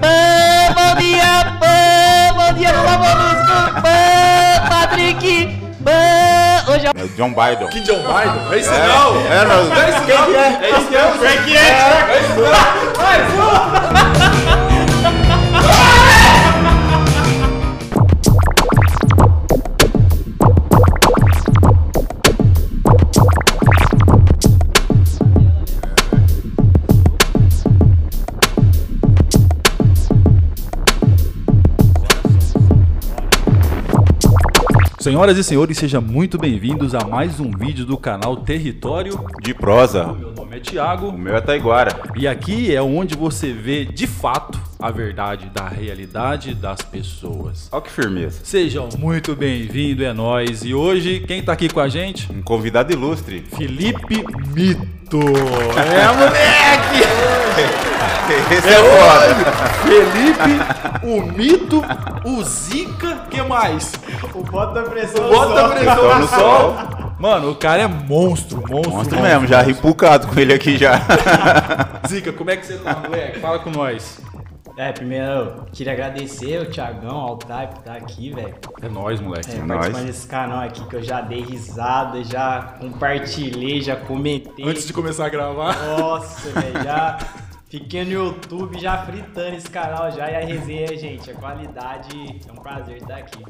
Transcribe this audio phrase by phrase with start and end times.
[0.00, 0.08] Bom,
[0.74, 5.46] bom dia, bom, bom dia, Lula bom, Patrick,
[5.80, 7.68] bom, hoje é É John Biden.
[7.68, 8.52] Que John Biden?
[8.52, 9.20] É isso não!
[9.30, 9.64] É, não.
[9.66, 10.34] Não é isso não!
[10.62, 11.26] É isso não!
[11.26, 11.60] É que é!
[12.08, 12.40] É isso
[14.66, 14.71] não!
[35.02, 39.18] Senhoras e senhores, sejam muito bem-vindos a mais um vídeo do canal Território.
[39.42, 40.12] De prosa.
[40.12, 41.90] Meu nome é O Thiago meu é Taiguara.
[42.14, 47.68] e aqui é onde você vê de fato a verdade da realidade das pessoas.
[47.72, 48.42] Olha que firmeza.
[48.44, 50.62] Sejam muito bem-vindos, é nóis.
[50.62, 52.30] E hoje, quem tá aqui com a gente?
[52.32, 53.44] Um convidado ilustre.
[53.56, 54.24] Felipe
[54.54, 55.01] Mito.
[55.18, 57.02] É, moleque!
[58.50, 59.52] Esse é foda.
[59.82, 61.84] Felipe, o Mito,
[62.24, 63.92] o Zica, que mais?
[64.34, 66.76] O bota pressão Bota pressão Pressão no sol.
[67.18, 68.90] Mano, o cara é monstro, monstro.
[68.92, 71.00] Monstro mesmo, já ripucado com ele aqui já.
[72.08, 73.38] Zica, como é que você tá, moleque?
[73.38, 74.18] Fala com nós.
[74.76, 78.54] É, primeiro eu queria agradecer o Thiagão, ao Type, por tá aqui, velho.
[78.80, 79.50] É nóis, moleque.
[79.50, 79.68] É, nóis.
[79.68, 84.66] participando desse canal aqui que eu já dei risada, já compartilhei, já comentei.
[84.66, 85.76] Antes de começar a gravar.
[85.98, 87.18] Nossa, velho, já
[87.68, 92.52] fiquei no YouTube já fritando esse canal já e a resenha, gente, a qualidade é
[92.52, 93.44] um prazer estar aqui.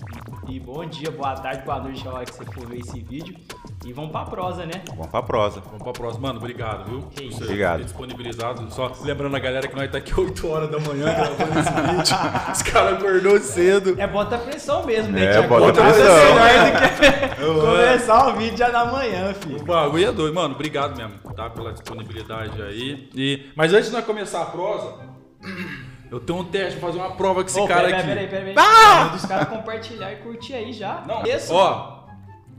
[0.48, 3.36] E bom dia, boa tarde, boa noite, a hora que você for ver esse vídeo.
[3.85, 4.83] E vamos pra prosa, né?
[4.91, 5.61] Vamos pra prosa.
[5.61, 6.29] Vamos pra próxima.
[6.29, 7.03] Mano, obrigado, viu?
[7.11, 7.39] Que isso.
[7.39, 7.83] ser Obrigado.
[7.83, 8.73] Disponibilizado.
[8.73, 12.17] Só lembrando a galera que nós tá aqui 8 horas da manhã gravando esse vídeo.
[12.53, 14.01] Os caras acordou cedo.
[14.01, 15.25] É bota pressão mesmo, né?
[15.25, 16.35] É, bota pressão.
[16.35, 19.61] melhor do que começar o vídeo já na manhã, filho.
[19.61, 20.35] O bagulho é doido.
[20.35, 21.51] Mano, obrigado mesmo, tá?
[21.51, 23.09] Pela disponibilidade aí.
[23.15, 23.51] E...
[23.57, 24.95] Mas antes de nós começar a prosa,
[26.11, 28.07] eu tenho um teste pra fazer uma prova com esse Ô, cara peraí, aqui.
[28.07, 28.99] Peraí, peraí, peraí.
[29.01, 31.03] Manda os caras compartilhar e curtir aí já.
[31.07, 31.53] Não, Isso.
[31.53, 32.02] ó,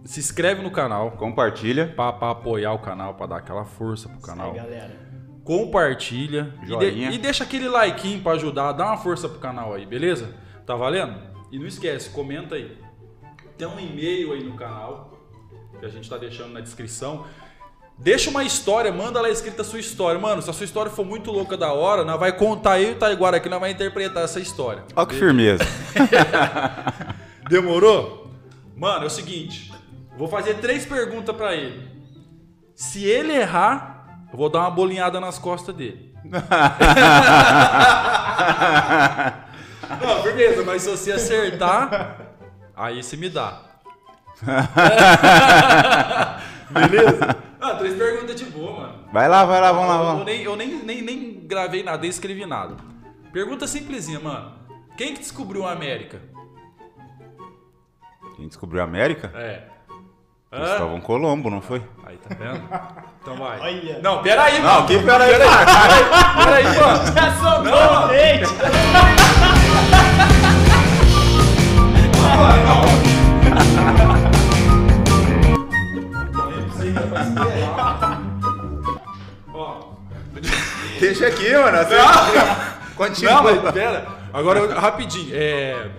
[0.03, 1.93] se inscreve no canal Compartilha.
[1.95, 4.51] pra, pra apoiar o canal, pra dar aquela força pro canal.
[4.51, 5.03] Aí, galera.
[5.43, 7.09] Compartilha e, Joinha.
[7.09, 10.33] de- e deixa aquele like pra ajudar, dá uma força pro canal aí, beleza?
[10.65, 11.19] Tá valendo?
[11.51, 12.77] E não esquece, comenta aí.
[13.57, 15.11] Tem um e-mail aí no canal
[15.79, 17.25] que a gente tá deixando na descrição.
[17.97, 20.19] Deixa uma história, manda lá escrita a sua história.
[20.19, 22.91] Mano, se a sua história for muito louca da hora, nós vai contar eu e
[22.93, 24.83] o Taiguara aqui, nós vai interpretar essa história.
[24.95, 25.63] Olha que firmeza.
[27.49, 28.31] Demorou?
[28.75, 29.72] Mano, é o seguinte.
[30.17, 31.89] Vou fazer três perguntas pra ele.
[32.75, 36.13] Se ele errar, eu vou dar uma bolinhada nas costas dele.
[40.01, 42.17] Não, beleza, mas se você acertar,
[42.75, 43.61] aí você me dá.
[46.71, 47.37] beleza?
[47.61, 49.05] Ah, três perguntas de boa, mano.
[49.11, 50.25] Vai lá, vai lá, vamos lá, Eu, vamos.
[50.25, 52.75] nem, eu nem, nem, nem gravei nada, nem escrevi nada.
[53.31, 54.53] Pergunta simplesinha, mano.
[54.97, 56.21] Quem que descobriu a América?
[58.35, 59.31] Quem descobriu a América?
[59.35, 59.67] É.
[60.53, 61.81] Cristóvão Colombo, não foi?
[62.05, 62.61] Aí, tá vendo?
[63.21, 63.59] Então vai.
[63.59, 63.99] Olha.
[64.03, 64.87] Não, peraí, Não, mano.
[64.87, 65.31] que peraí.
[65.33, 67.13] Peraí, mano.
[67.13, 68.53] Já soltou o dente.
[79.53, 79.93] Ó.
[80.99, 81.77] Deixa aqui, mano.
[81.77, 81.95] Assim,
[82.95, 83.33] Continua.
[83.33, 84.07] Não, mas pera.
[84.31, 85.29] Agora, rapidinho.
[85.33, 85.89] É...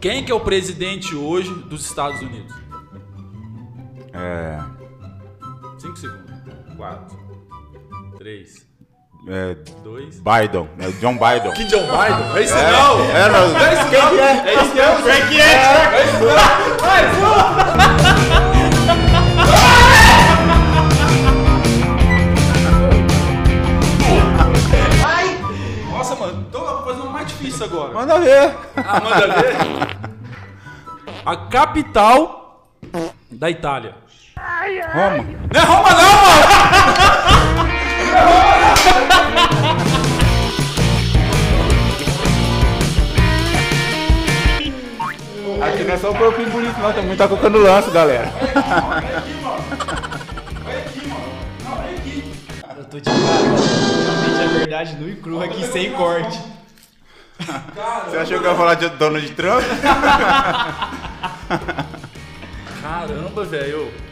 [0.00, 2.65] Quem que é o presidente hoje dos Estados Unidos?
[4.18, 4.58] É,
[5.78, 6.26] 5 segundos.
[6.76, 7.18] 4,
[8.18, 8.66] 3,
[9.28, 10.20] é, 2...
[10.20, 10.68] Biden.
[10.78, 11.52] É o John Biden.
[11.52, 12.36] Que John Biden?
[12.36, 13.00] É isso É, não!
[13.00, 13.56] é, não.
[13.58, 14.18] É isso não!
[14.20, 15.08] É isso não!
[15.08, 15.44] É que é!
[15.94, 16.30] É isso não!
[16.88, 17.36] É isso não!
[25.92, 27.94] Nossa, mano, tô fazendo mais difícil agora.
[27.94, 28.54] Manda ver.
[28.76, 29.56] Ah, manda ver.
[31.24, 32.70] A capital
[33.30, 33.94] da Itália.
[34.38, 35.24] Roma.
[35.52, 36.46] Não é Roma não, mano!
[45.62, 46.92] Aqui não é só o corpinho bonito, não.
[46.92, 48.30] Tem muita coca no lance, galera.
[52.76, 53.20] Eu tô de cara,
[54.04, 56.38] realmente a verdade nua e crua aqui sem corte.
[58.06, 59.62] Você achou que eu ia falar de Donald Trump?
[62.82, 64.05] Caramba, velho.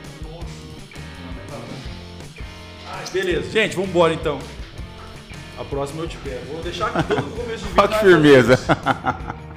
[3.12, 4.38] Beleza, gente, vambora então.
[5.58, 6.44] A próxima eu te pego.
[6.52, 7.82] Vou deixar aqui todo no começo do vídeo.
[7.82, 8.58] Olha que firmeza.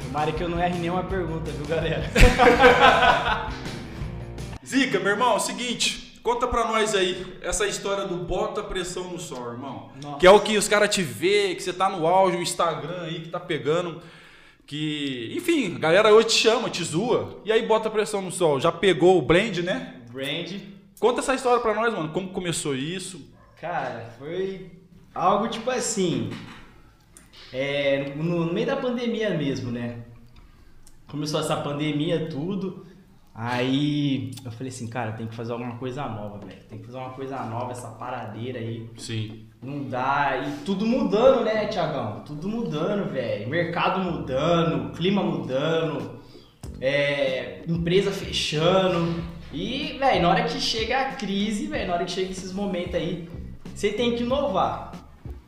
[0.06, 2.04] Tomara que eu não erre nenhuma pergunta, viu, galera?
[4.66, 6.20] Zica, meu irmão, é o seguinte.
[6.22, 9.90] Conta pra nós aí essa história do bota pressão no sol, irmão.
[10.04, 10.18] Nossa.
[10.20, 13.04] Que é o que os caras te vê, que você tá no auge, o Instagram
[13.04, 14.02] aí que tá pegando.
[14.66, 17.40] Que, enfim, a galera hoje te chama, te zoa.
[17.46, 18.60] E aí bota pressão no sol.
[18.60, 19.96] Já pegou o blend, né?
[20.12, 20.77] Brand.
[21.00, 22.10] Conta essa história pra nós, mano.
[22.10, 23.32] Como começou isso?
[23.60, 24.72] Cara, foi
[25.14, 26.30] algo tipo assim.
[27.54, 30.04] É, no, no meio da pandemia mesmo, né?
[31.08, 32.86] Começou essa pandemia, tudo.
[33.34, 36.64] Aí eu falei assim, cara, tem que fazer alguma coisa nova, velho.
[36.68, 38.90] Tem que fazer uma coisa nova, essa paradeira aí.
[38.98, 39.46] Sim.
[39.62, 40.44] Não dá.
[40.44, 42.24] E tudo mudando, né, Tiagão?
[42.26, 43.48] Tudo mudando, velho.
[43.48, 46.20] Mercado mudando, clima mudando,
[46.82, 49.37] é, empresa fechando.
[49.60, 52.94] E, velho, na hora que chega a crise, velho, na hora que chega esses momentos
[52.96, 53.28] aí,
[53.74, 54.92] você tem que inovar.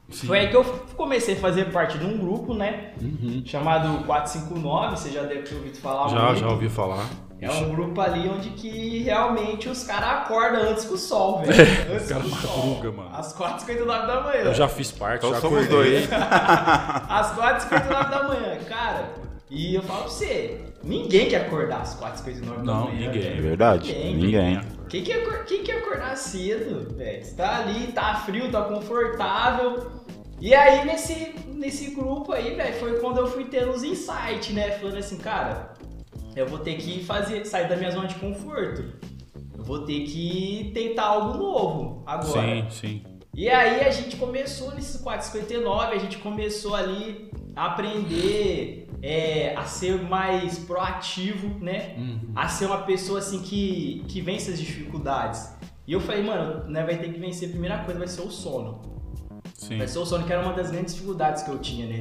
[0.10, 0.26] Sim.
[0.26, 0.64] Foi aí que eu
[0.98, 2.94] comecei a fazer parte de um grupo, né?
[3.00, 3.44] Uhum.
[3.46, 6.40] Chamado 459, você já deve ter ouvido falar Já, muito.
[6.40, 7.06] já ouvi falar.
[7.42, 11.94] É um grupo ali onde que realmente os caras acordam antes que o sol, velho.
[11.94, 12.58] Antes cara que o sol.
[12.66, 13.16] madruga, mano.
[13.16, 14.42] Às 4h59 da manhã.
[14.42, 16.08] Eu já fiz parte, Então já somos acordei.
[16.08, 16.10] dois.
[16.12, 19.29] Às 4h59 da manhã, cara.
[19.50, 23.12] E eu falo pra você, ninguém quer acordar às 4h59 da Não, manhã.
[23.12, 23.28] ninguém.
[23.32, 23.94] É verdade.
[23.94, 24.62] Ninguém.
[24.88, 27.24] Quem quer, acor- quem quer acordar cedo, velho?
[27.26, 29.92] Você tá ali, tá frio, tá confortável.
[30.40, 34.72] E aí, nesse, nesse grupo aí, velho, foi quando eu fui tendo os insights, né?
[34.72, 35.74] Falando assim, cara,
[36.36, 38.84] eu vou ter que fazer, sair da minha zona de conforto.
[39.58, 42.42] Eu vou ter que tentar algo novo agora.
[42.42, 43.04] Sim, sim.
[43.36, 49.66] E aí a gente começou nesses 459, a gente começou ali a aprender é, a
[49.66, 51.96] ser mais proativo, né?
[51.98, 52.32] Uhum.
[52.36, 55.54] A ser uma pessoa assim que, que vence as dificuldades.
[55.88, 58.30] E eu falei, mano, né, vai ter que vencer, a primeira coisa vai ser o
[58.30, 58.82] sono.
[59.54, 59.78] Sim.
[59.78, 62.00] Vai ser o sono, que era uma das grandes dificuldades que eu tinha, né?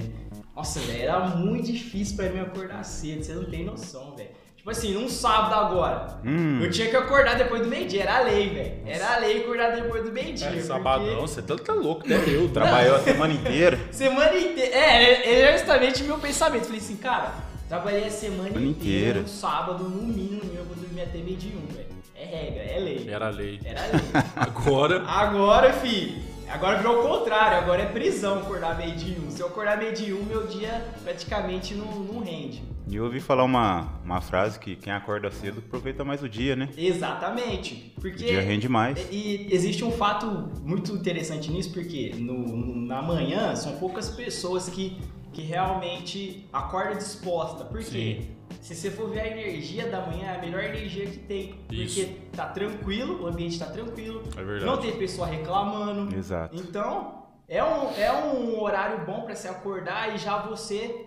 [0.54, 4.30] Nossa, velho, era muito difícil pra mim acordar cedo, você não tem noção, velho.
[4.68, 6.60] Tipo assim, num sábado agora, Hum.
[6.62, 8.72] eu tinha que acordar depois do meio-dia, era lei, velho.
[8.86, 10.46] Era lei acordar depois do meio-dia.
[10.46, 12.50] É, porque- sabadão, você tá, tá louco, até eu.
[12.50, 13.78] Trabalhou a semana inteira.
[13.90, 14.74] Semana inteira.
[14.76, 16.64] É, é justamente o meu pensamento.
[16.66, 17.32] Falei assim, cara,
[17.66, 19.20] trabalhei a semana Semana inteira, inteira.
[19.22, 21.88] no sábado, no mínimo, eu vou dormir até meio de um, velho.
[22.14, 23.08] É regra, é lei.
[23.10, 23.60] Era lei.
[23.64, 24.00] Era lei.
[24.36, 26.20] Agora, Agora, fi,
[26.50, 29.30] agora virou o contrário, agora é prisão acordar meio de um.
[29.30, 32.62] Se eu acordar meio de um, meu dia praticamente não, não rende.
[32.90, 36.56] E eu ouvi falar uma, uma frase que quem acorda cedo aproveita mais o dia,
[36.56, 36.70] né?
[36.76, 37.92] Exatamente.
[37.98, 38.24] O Porque.
[38.24, 38.98] dia rende mais.
[39.10, 40.26] E existe um fato
[40.64, 44.96] muito interessante nisso, porque no, no- na manhã são poucas pessoas que,
[45.34, 47.64] que realmente acordam disposta.
[47.64, 48.22] Por quê?
[48.60, 51.60] Se você for ver a energia da manhã, é a melhor energia que tem.
[51.70, 52.00] Isso.
[52.04, 54.64] Porque tá tranquilo, o ambiente tá tranquilo, É verdade.
[54.64, 56.14] não tem pessoa reclamando.
[56.14, 56.54] Exato.
[56.56, 61.06] Então, é um, é um horário bom pra se acordar e já você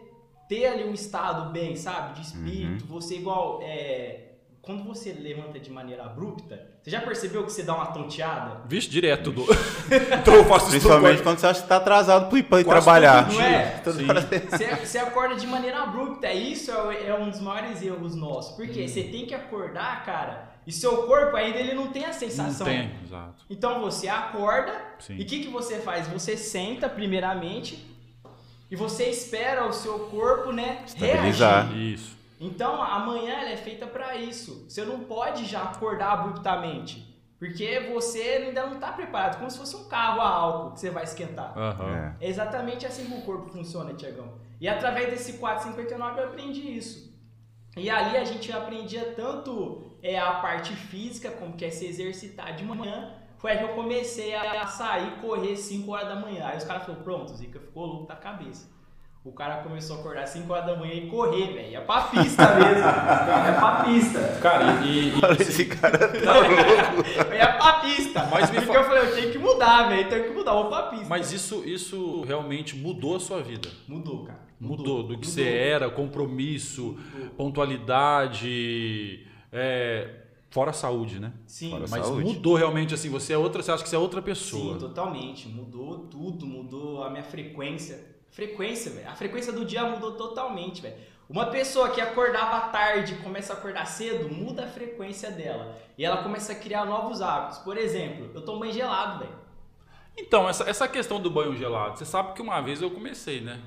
[0.49, 2.15] ter ali um estado bem, sabe?
[2.15, 2.83] De espírito.
[2.85, 2.89] Uhum.
[2.99, 3.59] Você igual.
[3.61, 4.27] é,
[4.61, 8.61] quando você levanta de maneira abrupta, você já percebeu que você dá uma tonteada?
[8.65, 9.45] vixe, direto do.
[10.19, 13.31] então eu faço isso Principalmente todo- quando você acha que tá atrasado pro ir trabalhar.
[13.31, 13.81] Não é?
[13.85, 16.31] Você, você acorda de maneira abrupta.
[16.31, 18.55] Isso é, é um dos maiores erros nossos.
[18.55, 22.13] Porque você tem que acordar, cara, e seu corpo ainda ele não tem a Não
[22.13, 22.65] sensação.
[22.65, 23.43] tem, exato.
[23.49, 25.15] Então você acorda Sim.
[25.17, 26.07] e o que, que você faz?
[26.07, 27.87] Você senta primeiramente
[28.69, 31.67] e você espera o seu corpo, né, Estabilizar.
[31.67, 31.93] reagir.
[31.93, 32.17] Isso.
[32.41, 34.65] Então a manhã ela é feita para isso.
[34.67, 39.75] Você não pode já acordar abruptamente, porque você ainda não está preparado, como se fosse
[39.75, 41.55] um carro a álcool que você vai esquentar.
[41.55, 42.15] Aham.
[42.19, 42.25] É.
[42.25, 44.33] É exatamente assim que o corpo funciona, Tiagão.
[44.59, 47.11] E através desse 459 eu aprendi isso.
[47.77, 52.55] E ali a gente aprendia tanto é, a parte física, como que é se exercitar
[52.55, 53.13] de manhã.
[53.37, 56.45] Foi aí que eu comecei a sair, correr 5 horas da manhã.
[56.47, 58.69] Aí os caras falaram, pronto, Zica ficou louco da cabeça.
[59.23, 61.69] O cara começou a acordar 5 horas da manhã e correr, velho.
[61.73, 62.79] Ia pra pista mesmo.
[62.83, 64.19] Ia pra pista.
[64.41, 67.07] Cara, e, e- Olha esse cara tá louco.
[67.29, 68.27] Eu ia pra pista.
[68.31, 70.09] Mas me Porque fa- eu falei, eu tenho que mudar, velho.
[70.09, 71.05] Tenho que mudar, vou pra pista.
[71.07, 73.69] mas isso, isso realmente mudou a sua vida.
[73.87, 74.39] Mudou, cara.
[74.59, 75.31] Mudou, do que Mudou.
[75.31, 76.97] você era, compromisso,
[77.37, 80.09] pontualidade, é,
[80.49, 81.31] fora a saúde, né?
[81.45, 81.69] Sim.
[81.71, 82.23] Fora a Mas saúde.
[82.23, 84.73] mudou realmente assim, você é outra, você acha que você é outra pessoa.
[84.73, 85.47] Sim, totalmente.
[85.47, 88.10] Mudou tudo, mudou a minha frequência.
[88.31, 89.09] Frequência, velho.
[89.09, 90.95] A frequência do dia mudou totalmente, velho.
[91.29, 95.77] Uma pessoa que acordava tarde e começa a acordar cedo, muda a frequência dela.
[95.97, 97.59] E ela começa a criar novos hábitos.
[97.59, 99.31] Por exemplo, eu tomo banho gelado, velho.
[100.17, 103.59] Então, essa, essa questão do banho gelado, você sabe que uma vez eu comecei, né?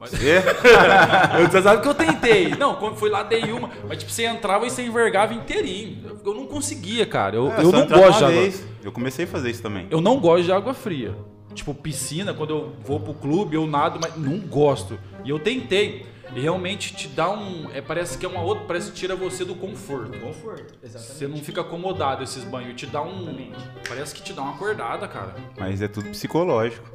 [0.00, 0.42] Mas, É?
[1.48, 2.48] você sabe que eu tentei.
[2.56, 3.70] Não, quando fui lá, dei uma.
[3.88, 6.08] Mas tipo, você entrava e você envergava inteirinho.
[6.08, 7.36] Eu, eu não conseguia, cara.
[7.36, 8.52] Eu, É, eu não gosto de água.
[8.82, 9.86] Eu comecei a fazer isso também.
[9.90, 11.16] Eu não gosto de água fria.
[11.54, 14.98] Tipo, piscina, quando eu vou pro clube, eu nado, mas não gosto.
[15.24, 16.06] E eu tentei.
[16.34, 17.68] E realmente te dá um.
[17.74, 18.64] É, parece que é uma outra.
[18.66, 20.18] Parece que tira você do conforto.
[20.18, 21.18] Conforto, exatamente.
[21.18, 22.74] Você não fica acomodado esses banhos.
[22.74, 23.18] Te dá um.
[23.20, 23.58] Exatamente.
[23.86, 25.36] Parece que te dá uma acordada, cara.
[25.58, 26.90] Mas é tudo psicológico.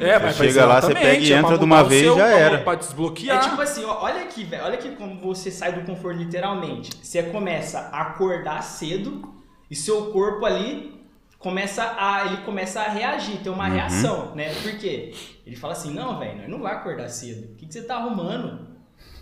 [0.00, 2.14] É, Você chega lá, você pega e é entra pra de uma vez e já
[2.14, 2.58] pra- era.
[2.58, 3.48] Pra É desbloquear.
[3.48, 4.64] tipo assim, ó, olha aqui, velho.
[4.64, 6.90] Olha aqui como você sai do conforto literalmente.
[7.00, 9.22] Você começa a acordar cedo
[9.70, 11.00] e seu corpo ali
[11.42, 14.54] começa a ele começa a reagir, ter uma reação, né?
[14.62, 15.12] Por quê?
[15.44, 17.52] Ele fala assim: "Não, velho, nós não vai acordar cedo.
[17.52, 18.72] O que, que você tá arrumando?"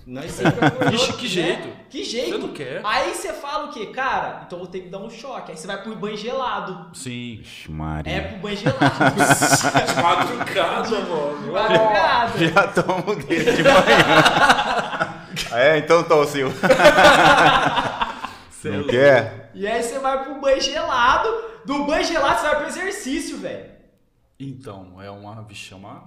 [0.06, 1.28] Nós sempre acordou, Vixe, que né?
[1.28, 1.68] jeito.
[1.88, 2.30] Que jeito?
[2.30, 2.80] Você não quer.
[2.84, 3.86] Aí você fala o quê?
[3.86, 5.52] Cara, então eu vou ter que dar um choque.
[5.52, 6.90] Aí você vai pro banho gelado.
[6.94, 7.40] Sim.
[7.42, 8.12] Ixi, Maria.
[8.12, 8.80] É pro banho gelado.
[10.02, 11.52] Madrugada, mano.
[11.52, 12.38] Madrugada.
[12.38, 15.24] Já tomo dele de manhã.
[15.52, 16.58] é, então tô, Silvio.
[18.64, 19.50] é Não quer?
[19.54, 21.49] E aí você vai pro banho gelado.
[21.64, 23.70] Do banho gelado você vai pro exercício, velho.
[24.38, 25.42] Então, é uma.
[25.42, 26.04] Vixe, é uma.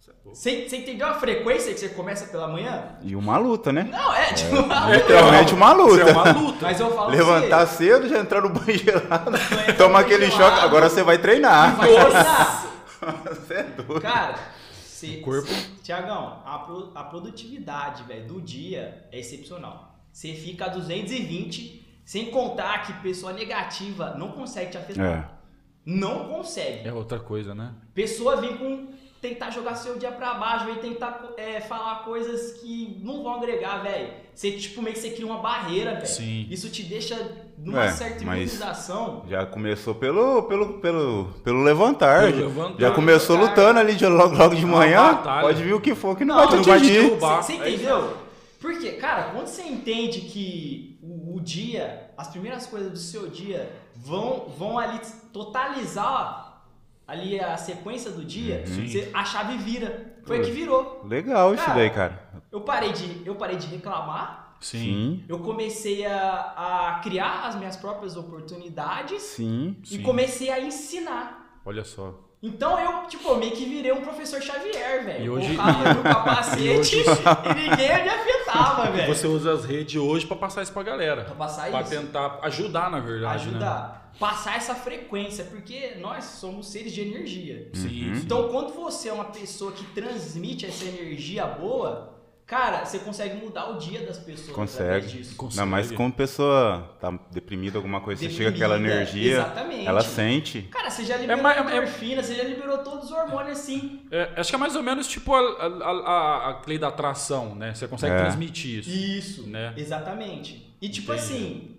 [0.00, 0.14] Cê é.
[0.24, 2.96] Você, você entendeu a frequência que você começa pela manhã?
[3.02, 3.84] E uma luta, né?
[3.90, 4.96] Não, é tipo uma luta.
[4.96, 6.00] Literalmente uma luta.
[6.02, 6.58] Isso é uma luta.
[6.62, 10.54] Mas eu falo Levantar pra cedo, já entrar no banho gelado, Banho toma aquele gelado.
[10.54, 11.76] choque, agora você vai treinar.
[11.76, 11.92] você.
[11.92, 12.66] Vai treinar.
[13.36, 14.00] Você é doido.
[14.00, 14.34] Cara,
[14.82, 15.48] você, Corpo.
[15.82, 19.94] Tiagão, a, pro- a produtividade, velho, do dia é excepcional.
[20.10, 25.04] Você fica a 220, sem contar que pessoa negativa não consegue te afetar.
[25.04, 25.36] É.
[25.84, 26.88] Não consegue.
[26.88, 27.72] É outra coisa, né?
[27.92, 28.86] Pessoa vem com
[29.20, 33.78] tentar jogar seu dia pra baixo, vem tentar é, falar coisas que não vão agregar,
[33.82, 34.10] velho.
[34.32, 36.06] Você, tipo, meio que você cria uma barreira, velho.
[36.06, 36.46] Sim.
[36.50, 37.16] Isso te deixa
[37.58, 39.24] numa É, certa imunização.
[39.28, 42.20] Já começou pelo, pelo, pelo, pelo levantar.
[42.26, 42.80] Pelo já- levantar.
[42.80, 43.60] Já começou Levantar.
[43.62, 45.16] lutando ali de logo, logo de manhã.
[45.40, 47.42] Pode vir o que for que não, Não, vai, te derrubar.
[47.42, 48.16] Você É entendeu?
[48.60, 53.70] Porque, cara, quando você entende que o, o dia, as primeiras coisas do seu dia
[53.94, 54.98] vão, vão ali
[55.32, 56.62] totalizar
[57.06, 58.86] ali a sequência do dia, Sim.
[58.86, 60.14] você- a chave vira.
[60.24, 61.02] Foi que virou.
[61.04, 62.22] Legal isso Cara, daí, cara.
[62.50, 64.78] Eu parei de, eu parei de reclamar, Sim.
[64.78, 69.76] Sim, eu comecei a, a criar as minhas próprias oportunidades sim.
[69.84, 70.02] e Sim.
[70.02, 71.60] comecei a ensinar.
[71.64, 72.14] Olha só.
[72.42, 75.24] Então eu, tipo, meio que virei um professor Xavier, velho.
[75.24, 79.14] E hoje- Colocava no capacete e hoje- e ninguém me afetava, velho.
[79.14, 81.24] Você usa as redes hoje pra passar isso pra galera.
[81.24, 81.90] Pra passar Pra isso.
[81.90, 83.50] tentar ajudar, na verdade, né?
[83.52, 84.12] ajudar.
[84.20, 87.68] Passar essa frequência, porque nós somos seres de energia.
[87.74, 88.12] Sim.
[88.16, 92.15] Então, quando você é uma pessoa que transmite essa energia boa,
[92.46, 95.18] cara, você consegue mudar o dia das pessoas através Consegue.
[95.18, 95.36] disso.
[95.36, 95.60] Consegue.
[95.60, 99.86] Não, mas como pessoa tá deprimida, alguma coisa, você chega aquela Deprimida, energia, exatamente.
[99.86, 100.62] ela sente.
[100.70, 101.86] Cara, você já liberou mais- a é-
[102.22, 104.02] você já liberou todos os hormônios assim.
[104.10, 107.54] É, acho que é mais ou menos tipo a, a, a- a lei da atração,
[107.54, 107.74] né?
[107.74, 108.18] Você consegue É.
[108.18, 108.90] transmitir isso.
[108.90, 109.72] Isso, Né?
[109.76, 110.74] exatamente.
[110.80, 111.24] E tipo Entendi.
[111.34, 111.76] assim,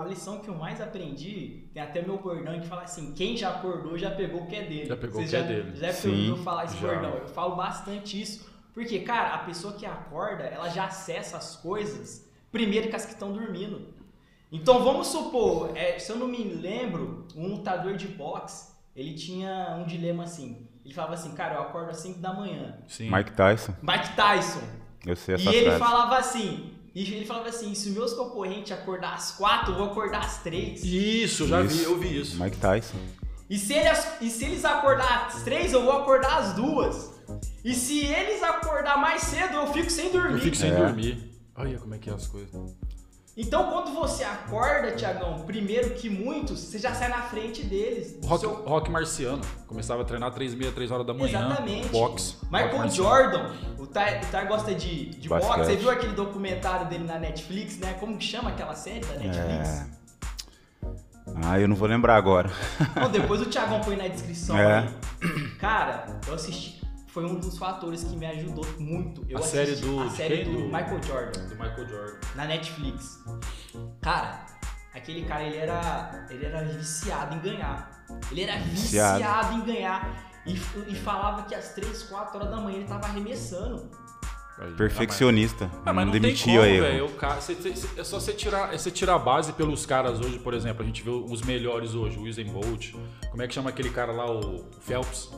[0.00, 3.50] a lição que eu mais aprendi, tem até meu bordão que fala assim, quem já
[3.50, 4.86] acordou já pegou o que é dele.
[4.86, 5.76] Já pegou Você o que é já, dele.
[5.76, 6.88] Já Sim, ouviu falar esse já.
[6.88, 7.10] bordão?
[7.18, 8.49] Eu falo bastante isso.
[8.80, 13.12] Porque, cara, a pessoa que acorda, ela já acessa as coisas primeiro que as que
[13.12, 13.88] estão dormindo.
[14.50, 19.76] Então vamos supor, é, se eu não me lembro, um lutador de boxe, ele tinha
[19.78, 20.66] um dilema assim.
[20.82, 22.78] Ele falava assim, cara, eu acordo às 5 da manhã.
[22.88, 23.14] Sim.
[23.14, 24.62] Mike Tyson, Mike Tyson,
[25.04, 25.78] eu sei e essa ele frase.
[25.78, 30.20] falava assim, e ele falava assim, se meus concorrentes acordar às quatro, eu vou acordar
[30.24, 30.82] às três.
[30.82, 31.84] Isso, já vi, Isso.
[31.84, 32.42] eu vi isso.
[32.42, 32.96] Mike Tyson.
[33.50, 37.10] E se, eles, e se eles acordar às três, eu vou acordar às duas.
[37.64, 40.34] E se eles acordar mais cedo, eu fico sem dormir.
[40.34, 40.74] Eu fico sem É.
[40.76, 41.30] dormir.
[41.56, 42.76] Olha como é que é as coisas.
[43.36, 48.18] Então quando você acorda, Tiagão, primeiro que muitos, você já sai na frente deles.
[48.24, 49.40] Rock, Seu- rock marciano.
[49.66, 51.38] Começava a treinar 3 meia, 3 horas da manhã.
[51.46, 51.88] Exatamente.
[51.88, 52.36] Boxe.
[52.50, 53.08] Michael marciano.
[53.08, 55.46] Jordan, o Ty, o Ty gosta de, de boxe.
[55.58, 57.94] Você viu aquele documentário dele na Netflix, né?
[58.00, 59.68] Como que chama aquela série da Netflix?
[59.68, 59.99] É.
[61.44, 62.50] Ah, eu não vou lembrar agora.
[62.96, 64.78] Não, depois o Thiagão põe na descrição É.
[64.78, 65.50] aí.
[65.58, 66.80] Cara, eu assisti.
[67.08, 69.24] Foi um dos fatores que me ajudou muito.
[69.28, 72.18] Eu A série assisti do- A série do, Do- Michael Jordan, Do Michael Jordan.
[72.36, 73.18] na Netflix.
[74.00, 74.46] Cara,
[74.94, 78.04] aquele cara, ele era, ele era viciado em ganhar.
[78.30, 79.54] Ele era viciado, Viciado.
[79.54, 80.30] em ganhar.
[80.46, 80.54] E,
[80.88, 83.90] e falava que às 3, 4 horas da manhã ele tava arremessando.
[84.60, 85.70] Aí, Perfeccionista.
[85.86, 87.10] Ah, mas não não tem como, velho.
[87.96, 90.82] É só você tirar, é você tirar a base pelos caras hoje, por exemplo.
[90.82, 92.92] A gente vê os melhores hoje, o Usain Bolt.
[93.30, 95.30] Como é que chama aquele cara lá, o Phelps?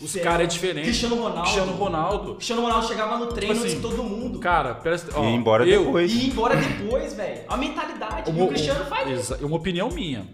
[0.00, 0.84] Os caras é diferente.
[0.84, 1.42] Cristiano Ronaldo.
[1.42, 2.34] Cristiano Ronaldo.
[2.36, 4.38] Cristiano Ronaldo chegava no treino Tipo assim, antes de todo mundo.
[4.38, 6.12] Cara, presta, ó, E ir embora eu, depois.
[6.12, 7.42] E ir embora depois, velho.
[7.48, 8.30] A mentalidade.
[8.30, 9.34] Uma, o Cristiano faz isso.
[9.44, 10.26] uma opinião minha.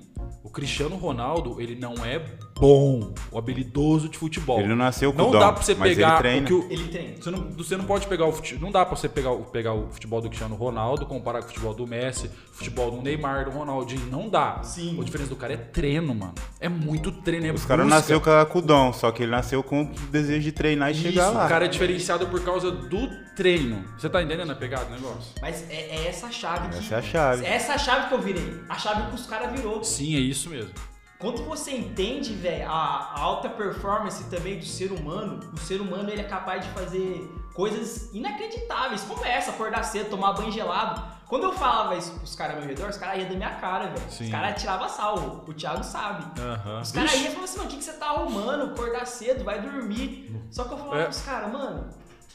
[0.55, 2.23] O Cristiano Ronaldo, ele não é
[2.57, 4.61] bom, o habilidoso de futebol.
[4.61, 6.43] Ele não nasceu com Não dom, dá pra você ele pegar treina.
[6.43, 7.17] o que o, Ele treina.
[7.21, 9.73] você não, você não pode pegar o fute- não dá pra você pegar, o- pegar
[9.75, 13.51] o futebol do Cristiano Ronaldo, comparar com o futebol do Messi, futebol do Neymar, do
[13.51, 14.63] Ronaldinho, não dá.
[14.63, 14.97] Sim.
[15.01, 16.35] A diferença do cara é treino, mano.
[16.61, 19.83] É muito treino, é Os caras nasceu com o dom, só que ele nasceu com
[19.83, 21.47] o desejo de treinar e chegar Isso, lá.
[21.47, 23.85] o cara é diferenciado por causa do treino.
[23.99, 25.33] Você tá entendendo a pegada do negócio?
[25.43, 26.79] Mas é, é essa a chave que.
[26.79, 27.45] Essa é a chave.
[27.45, 28.61] É essa a chave que eu virei.
[28.69, 29.83] A chave que os caras virou.
[29.83, 30.73] Sim, é isso mesmo.
[31.19, 32.73] Quando você entende, velho, a,
[33.15, 37.31] a alta performance também do ser humano, o ser humano ele é capaz de fazer
[37.55, 41.15] coisas inacreditáveis, como essa, acordar cedo, tomar banho gelado.
[41.29, 43.87] Quando eu falava isso pros caras ao meu redor, os caras iam da minha cara,
[43.87, 44.07] velho.
[44.07, 46.41] Os caras tiravam sal, o Thiago sabe.
[46.41, 46.81] Aham.
[46.83, 48.65] Os caras iam e falavam assim, mano, o que, que você tá arrumando?
[48.73, 50.37] Acordar cedo, vai dormir.
[50.51, 51.05] Só que eu falava É.
[51.05, 51.89] pros caras, mano,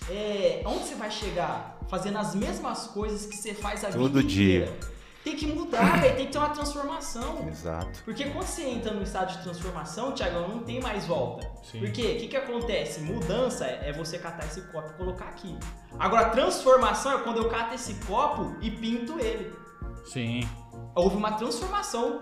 [0.09, 1.77] é, onde você vai chegar?
[1.89, 4.63] Fazendo as mesmas coisas que você faz a Todo vida dia.
[4.65, 4.79] inteira.
[5.29, 7.47] Tem que mudar, velho, tem que ter uma transformação.
[7.47, 8.01] Exato.
[8.03, 11.47] Porque quando você entra no estado de transformação, Thiagão, não tem mais volta.
[11.61, 11.81] Sim.
[11.81, 13.01] Porque o que, que acontece?
[13.01, 15.55] Mudança é é você catar esse copo e colocar aqui.
[15.99, 19.53] Agora, transformação é quando eu cato esse copo e pinto ele.
[20.05, 20.47] Sim.
[20.95, 22.19] Houve uma transformação,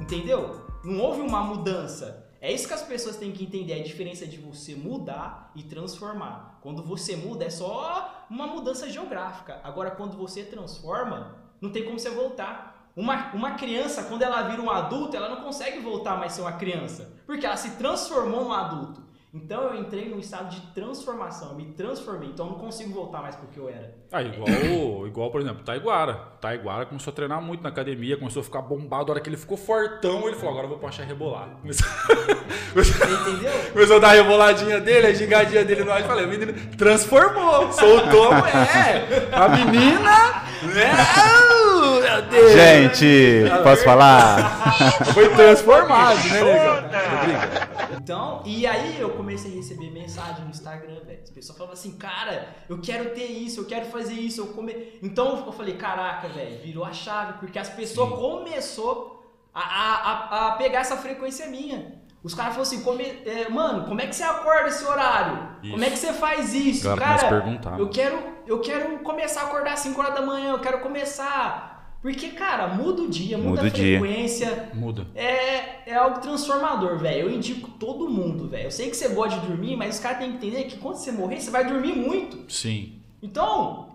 [0.00, 0.66] entendeu?
[0.82, 2.24] Não houve uma mudança.
[2.40, 6.58] É isso que as pessoas têm que entender, a diferença de você mudar e transformar.
[6.62, 9.60] Quando você muda é só uma mudança geográfica.
[9.62, 12.90] Agora quando você transforma, não tem como você voltar.
[12.96, 16.52] Uma, uma criança, quando ela vira um adulto, ela não consegue voltar mais ser uma
[16.52, 17.12] criança.
[17.26, 19.05] Porque ela se transformou num adulto.
[19.36, 22.30] Então eu entrei num estado de transformação, eu me transformei.
[22.30, 23.94] Então eu não consigo voltar mais pro que eu era.
[24.10, 26.14] Ah, igual, igual, por exemplo, Taiguara.
[26.40, 29.10] Taiguara começou a treinar muito na academia, começou a ficar bombado.
[29.10, 31.48] A hora que ele ficou fortão, ele falou: agora eu vou pra achar rebolar.
[31.60, 31.86] Começou...
[32.74, 33.52] Você entendeu?
[33.72, 36.00] começou a dar a reboladinha dele, a gigadinha dele no ar.
[36.00, 39.28] Eu falei: o menino transformou, soltou a mulher.
[39.32, 40.46] A menina.
[40.62, 42.52] Não, meu Deus.
[42.52, 45.04] Gente, posso falar?
[45.12, 47.75] Foi transformado, né, negão?
[47.94, 51.22] Então, e aí eu comecei a receber mensagem no Instagram, velho.
[51.22, 54.98] As pessoas falavam assim, cara, eu quero ter isso, eu quero fazer isso, eu come...
[55.02, 59.16] Então eu falei, caraca, velho, virou a chave, porque as pessoas começou
[59.54, 62.02] a, a, a, pegar essa frequência minha.
[62.22, 63.04] Os caras falaram assim, come...
[63.04, 65.48] é, mano, como é que você acorda esse horário?
[65.62, 65.72] Isso.
[65.72, 66.96] Como é que você faz isso?
[66.96, 67.44] Cara,
[67.78, 71.75] eu quero, eu quero começar a acordar às 5 horas da manhã, eu quero começar.
[72.06, 73.98] Porque, cara, muda o dia, muda, Muda a o dia.
[73.98, 74.68] frequência.
[74.72, 75.08] Muda.
[75.12, 77.22] É, é algo transformador, velho.
[77.22, 78.66] Eu indico todo mundo, velho.
[78.66, 80.94] Eu sei que você gosta de dormir, mas os caras têm que entender que quando
[80.94, 82.44] você morrer, você vai dormir muito.
[82.48, 83.02] Sim.
[83.20, 83.88] Então,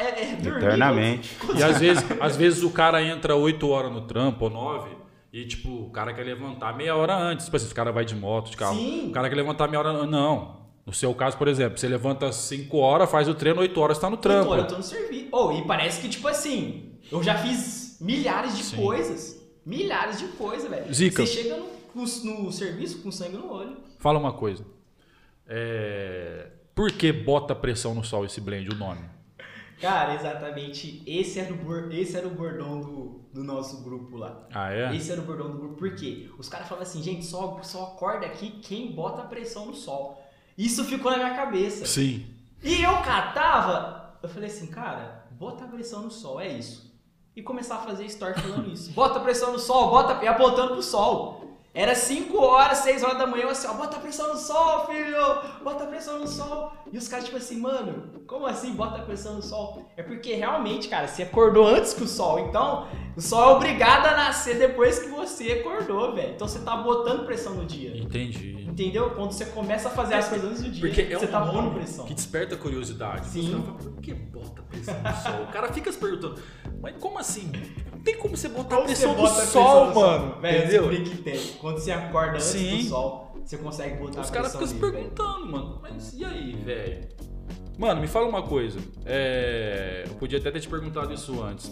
[0.00, 0.58] é, é dormir.
[0.58, 1.36] Eternamente.
[1.56, 4.90] E às vezes, às vezes o cara entra 8 horas no trampo ou 9
[5.32, 7.44] e tipo, o cara quer levantar meia hora antes.
[7.44, 8.74] Tipo assim, o cara vai de moto, de carro.
[8.74, 9.06] Sim.
[9.06, 10.62] O cara quer levantar meia hora Não.
[10.84, 14.10] No seu caso, por exemplo, você levanta 5 horas, faz o treino, 8 horas tá
[14.10, 14.46] no trampo.
[14.46, 15.28] Então, eu tô no serviço.
[15.30, 18.76] Oh, e parece que, tipo assim, eu já fiz milhares de Sim.
[18.76, 19.40] coisas.
[19.64, 20.92] Milhares de coisas, velho.
[20.92, 21.24] Zica.
[21.24, 23.76] Você chega no, no, no serviço com sangue no olho.
[23.98, 24.64] Fala uma coisa.
[25.46, 26.48] É...
[26.74, 29.00] Por que bota pressão no sol esse blend, o nome?
[29.80, 31.02] Cara, exatamente.
[31.06, 34.46] Esse era o, esse era o bordão do, do nosso grupo lá.
[34.52, 34.96] Ah, é?
[34.96, 35.74] Esse era o bordão do grupo.
[35.74, 36.30] Por quê?
[36.38, 40.20] Os caras falavam assim, gente, só, só acorda aqui quem bota pressão no sol.
[40.56, 41.84] Isso ficou na minha cabeça.
[41.84, 42.26] Sim.
[42.62, 46.91] E eu catava, eu falei assim, cara, bota pressão no sol, é isso.
[47.34, 48.92] E começar a fazer story falando isso.
[48.94, 51.42] Bota pressão no sol, bota e apontando pro sol.
[51.74, 55.16] Era 5 horas, 6 horas da manhã, eu assim, ó, bota pressão no sol, filho!
[55.64, 56.70] Bota pressão no sol.
[56.92, 59.90] E os caras, tipo assim, mano, como assim bota pressão no sol?
[59.96, 62.40] É porque realmente, cara, você acordou antes que o sol.
[62.40, 66.32] Então, o sol é obrigado a nascer depois que você acordou, velho.
[66.34, 67.96] Então você tá botando pressão no dia.
[67.96, 68.52] Entendi.
[68.68, 69.10] Entendeu?
[69.10, 71.40] Quando você começa a fazer as coisas antes do dia, Porque é você um tá
[71.46, 72.04] pondo pressão.
[72.06, 73.26] que desperta curiosidade.
[73.26, 73.40] Sim.
[73.40, 75.42] Os caras falam, por que bota pressão no sol?
[75.42, 76.40] O cara fica se perguntando,
[76.80, 77.52] mas como assim?
[77.92, 80.40] Não tem como você botar Como pressão você no bota a sol, pressão no mano.
[80.40, 80.88] Velho, entendeu?
[80.88, 81.38] descobri que tem.
[81.60, 82.78] Quando você acorda antes Sim.
[82.78, 86.24] do sol, você consegue botar Os a caras pressão ficam se perguntando, mano, mas e
[86.24, 87.08] aí, velho?
[87.78, 88.78] Mano, me fala uma coisa.
[89.04, 91.70] É, Eu podia até ter te perguntado isso antes.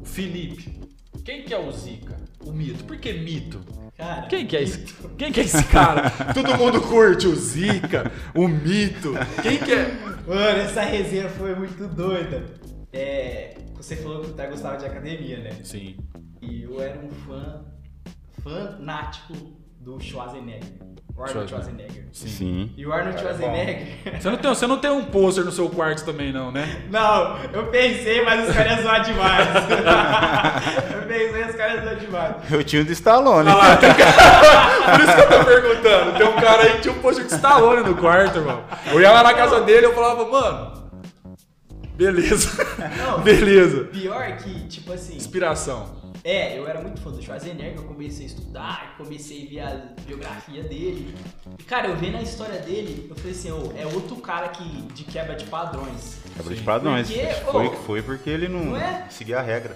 [0.00, 0.80] O Felipe.
[1.24, 2.16] Quem que é o Zica?
[2.44, 2.84] O mito.
[2.84, 3.60] Por que mito?
[3.96, 4.78] Cara, Quem que é esse?
[5.18, 6.10] Quem que é esse cara?
[6.32, 9.12] Todo mundo curte o Zica, o mito.
[9.42, 9.92] Quem que é?
[10.26, 12.46] Mano, essa resenha foi muito doida.
[12.92, 15.50] É, você falou que o Thay gostava de academia, né?
[15.62, 15.96] Sim.
[16.40, 17.64] E eu era um fã
[18.42, 20.68] fanático do Schwarzenegger.
[21.16, 21.90] O Arnold Schwarzenegger.
[21.90, 22.04] Schwarzenegger.
[22.12, 22.70] Sim.
[22.76, 23.34] E o Arnold Cara, é.
[23.38, 24.20] Schwarzenegger.
[24.20, 26.82] Você não tem, você não tem um pôster no seu quarto também, não, né?
[26.92, 29.48] Não, eu pensei, mas os caras iam zoar demais.
[30.94, 32.52] eu pensei, os caras iam zoar demais.
[32.52, 33.50] Eu tinha o do Stallone.
[33.52, 36.18] Por isso que eu tô perguntando.
[36.18, 38.62] Tem um cara aí que tinha um pôster de Stallone no quarto, irmão.
[38.92, 40.80] Eu ia lá na casa dele e eu falava, mano.
[41.94, 42.66] Beleza.
[42.98, 43.20] Não.
[43.20, 43.84] Beleza.
[43.84, 45.16] Pior que, tipo assim.
[45.16, 45.99] Inspiração.
[46.22, 50.02] É, eu era muito fã do Schwarzenegger, eu comecei a estudar, comecei a ver a
[50.06, 51.14] biografia dele.
[51.58, 54.64] E, cara, eu vendo a história dele, eu falei assim, ô, é outro cara que,
[54.92, 56.18] de quebra de padrões.
[56.36, 57.08] Quebra de padrões.
[57.10, 59.06] Porque, Foi ô, o que foi porque ele não, não é?
[59.08, 59.74] seguia a regra.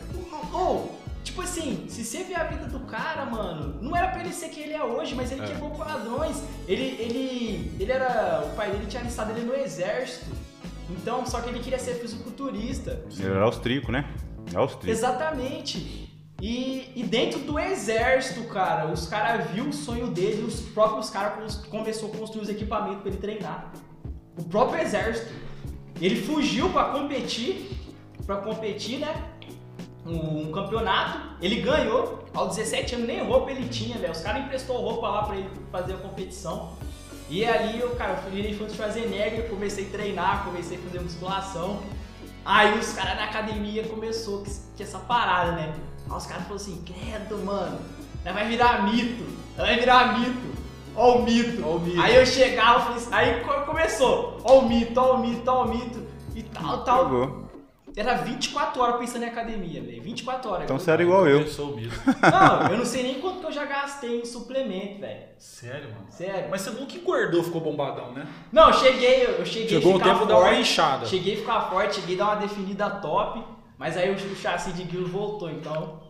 [0.53, 4.33] Ou, tipo assim, se você ver a vida do cara, mano, não era pra ele
[4.33, 5.47] ser quem ele é hoje, mas ele É.
[5.47, 6.43] quebrou padrões.
[6.69, 10.27] Ele, ele, ele era, o pai dele tinha alistado ele no exército.
[10.91, 13.03] Então, só que ele queria ser fisiculturista.
[13.19, 14.05] Ele era austríaco, né?
[14.55, 14.91] Austríaco.
[14.91, 16.13] Exatamente.
[16.41, 21.57] E, e dentro do exército, cara, os caras viu o sonho dele, os próprios caras
[21.71, 23.73] começou a construir os equipamentos pra ele treinar.
[24.37, 25.33] O próprio exército.
[26.01, 27.71] Ele fugiu pra competir,
[28.27, 29.15] pra competir, né?
[30.05, 32.25] Um, campeonato, ele ganhou.
[32.35, 34.13] Aos 17 anos nem roupa ele tinha, velho.
[34.13, 36.77] Os caras emprestou roupa lá pra ele fazer a competição.
[37.31, 41.81] E ali eu, cara, eu fã de Schwarzenegger, comecei a treinar, comecei a fazer musculação.
[42.45, 45.73] Aí os caras na academia começou que, que essa parada, né?
[46.11, 47.79] Aí os caras falaram assim, credo, mano,
[48.25, 49.25] nós vai virar mito,
[49.57, 50.55] nós vai virar mito.
[50.97, 51.63] Ó o mito.
[51.67, 52.01] Ó o mito.
[52.01, 55.65] Aí eu chegava, falei assim, aí co- começou, ó o mito, ó o mito, ó
[55.65, 56.05] o mito.
[56.37, 57.05] E tal, tal.
[57.05, 57.45] Pegou.
[57.97, 60.03] Era 24 horas pensando em academia, velho.
[60.03, 60.65] 24 horas.
[60.65, 61.39] Então Eu- você era igual eu.
[61.41, 61.95] Começou o mito.
[62.23, 65.21] Não, eu não sei nem quanto que eu já gastei em suplemento, velho.
[65.39, 66.07] Sério, mano?
[66.11, 66.49] Sério.
[66.51, 68.27] Mas você nunca engordou, ficou bombadão, né?
[68.53, 70.61] Não, eu cheguei, eu cheguei Chegou a um ficar tempo da hora forte.
[70.61, 71.07] inchada.
[71.07, 73.45] Cheguei a ficar forte, cheguei a dar uma definida top,
[73.85, 76.01] mas aí o, o chassi de guilo voltou, então.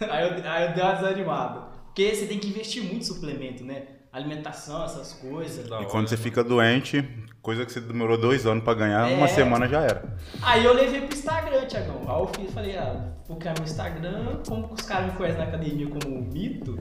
[0.00, 1.60] aí, eu, aí eu dei uma desanimada.
[1.86, 3.84] Porque você tem que investir muito em suplemento, né?
[4.12, 5.66] Alimentação, essas coisas.
[5.66, 7.02] E quando você fica doente,
[7.40, 9.14] coisa que você demorou dois anos pra ganhar, É.
[9.14, 10.14] uma semana já era.
[10.42, 12.02] Aí eu levei pro Instagram, Tiagão.
[12.06, 15.46] Aí eu fiz, falei, ah, vou criar meu Instagram, como os caras me conhecem na
[15.48, 16.78] academia como Mito?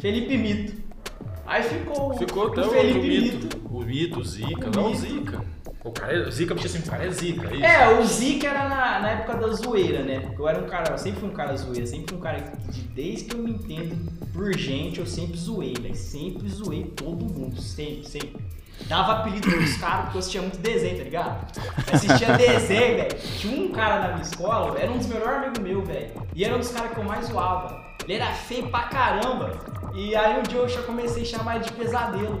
[0.00, 0.82] Felipe Mito.
[1.44, 3.36] Aí ficou, Ficou o o Felipe outro Mito.
[3.36, 3.68] mito.
[3.70, 4.68] O mito, o Zica.
[4.68, 5.00] O não, o mito.
[5.00, 5.44] Zica.
[5.84, 7.48] O cara é Zica, porque assim, o cara é Zica.
[7.48, 7.64] É isso?
[7.64, 10.32] É, o Zika era na, na época da zoeira, né?
[10.38, 12.56] Eu era um cara, eu sempre fui um cara zoeira, sempre fui um cara que
[12.70, 13.96] de- desde que eu me entendo
[14.32, 15.94] por gente, eu sempre zoei, velho.
[15.96, 18.36] Sempre zoei todo mundo, sempre, sempre.
[18.88, 21.58] Dava apelido pros caras porque eu assistia muito desenho, tá ligado?
[21.88, 23.18] Eu assistia desenho, velho.
[23.38, 26.10] Tinha um cara na minha escola, era um dos melhores amigos meus, velho.
[26.34, 27.82] E era um dos caras que eu mais zoava.
[28.04, 29.50] Ele era feio pra caramba.
[29.94, 32.40] E aí um dia eu já comecei a chamar ele de pesadelo.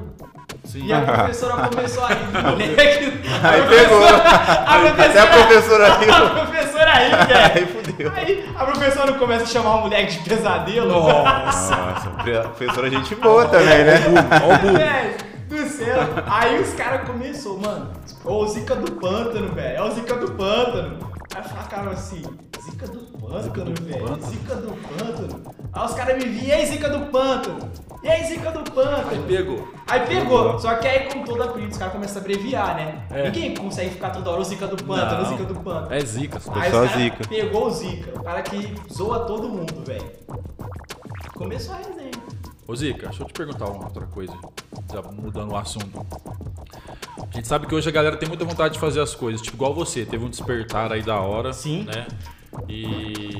[0.64, 0.86] Sim.
[0.86, 3.20] E a professora começou a rir do moleque.
[3.42, 3.98] Aí A pegou.
[3.98, 6.14] professora- A Até a professora riu.
[6.14, 7.52] a professora aí, velho.
[7.54, 8.12] Aí fudeu.
[8.14, 10.88] Aí a professora começa a chamar o moleque de pesadelo.
[10.88, 11.76] Nossa.
[11.76, 13.94] Nossa, a professora é gente boa também, né?
[14.42, 14.76] Ó o burro.
[14.78, 15.14] Velho,
[15.48, 15.98] do céu.
[16.26, 17.90] Aí os caras começou, mano.
[18.24, 19.76] Ô, Zica do Pântano, velho.
[19.76, 20.98] É o Zica do Pântano.
[21.34, 22.22] Aí falaram assim,
[22.64, 24.26] Zica do Pântano, velho.
[24.26, 25.42] Zica do Pântano.
[25.72, 27.70] Aí os caras me viam, e aí, Zica do Pântano?
[28.02, 29.10] E aí, Zica do Pântano?
[29.10, 29.68] Aí pegou.
[29.88, 33.04] Aí pegou, só que aí como todo apelido, os caras começam a abreviar, né?
[33.10, 33.24] É.
[33.24, 35.24] Ninguém consegue ficar toda hora o Zica do Pântano.
[35.26, 35.92] Zica do Pântano.
[35.94, 36.38] É Zica.
[36.38, 36.52] só.
[36.54, 37.28] Aí só Zica.
[37.28, 40.10] pegou o Zica, o cara que zoa todo mundo, velho.
[41.34, 42.12] Começou a resenha.
[42.68, 44.34] Ô Zica, deixa eu te perguntar uma outra coisa,
[44.92, 46.06] já mudando o assunto.
[47.18, 49.56] A gente sabe que hoje a galera tem muita vontade de fazer as coisas, tipo
[49.56, 51.84] igual você, teve um despertar aí da hora, Sim.
[51.84, 52.06] né?
[52.68, 53.38] E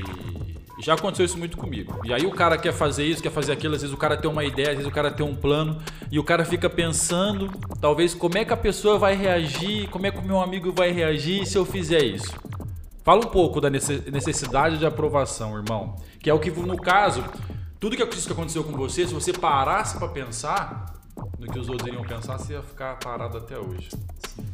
[0.81, 2.01] já aconteceu isso muito comigo.
[2.05, 4.31] E aí o cara quer fazer isso, quer fazer aquilo, às vezes o cara tem
[4.31, 8.15] uma ideia, às vezes o cara tem um plano, e o cara fica pensando, talvez
[8.15, 11.47] como é que a pessoa vai reagir, como é que o meu amigo vai reagir
[11.47, 12.33] se eu fizer isso.
[13.05, 15.97] Fala um pouco da nece- necessidade de aprovação, irmão.
[16.21, 17.25] Que é o que, no caso,
[17.81, 20.95] tudo que aconteceu com você, se você parasse pra pensar
[21.39, 23.91] no que os outros iriam pensar, você ia ficar parado até hoje.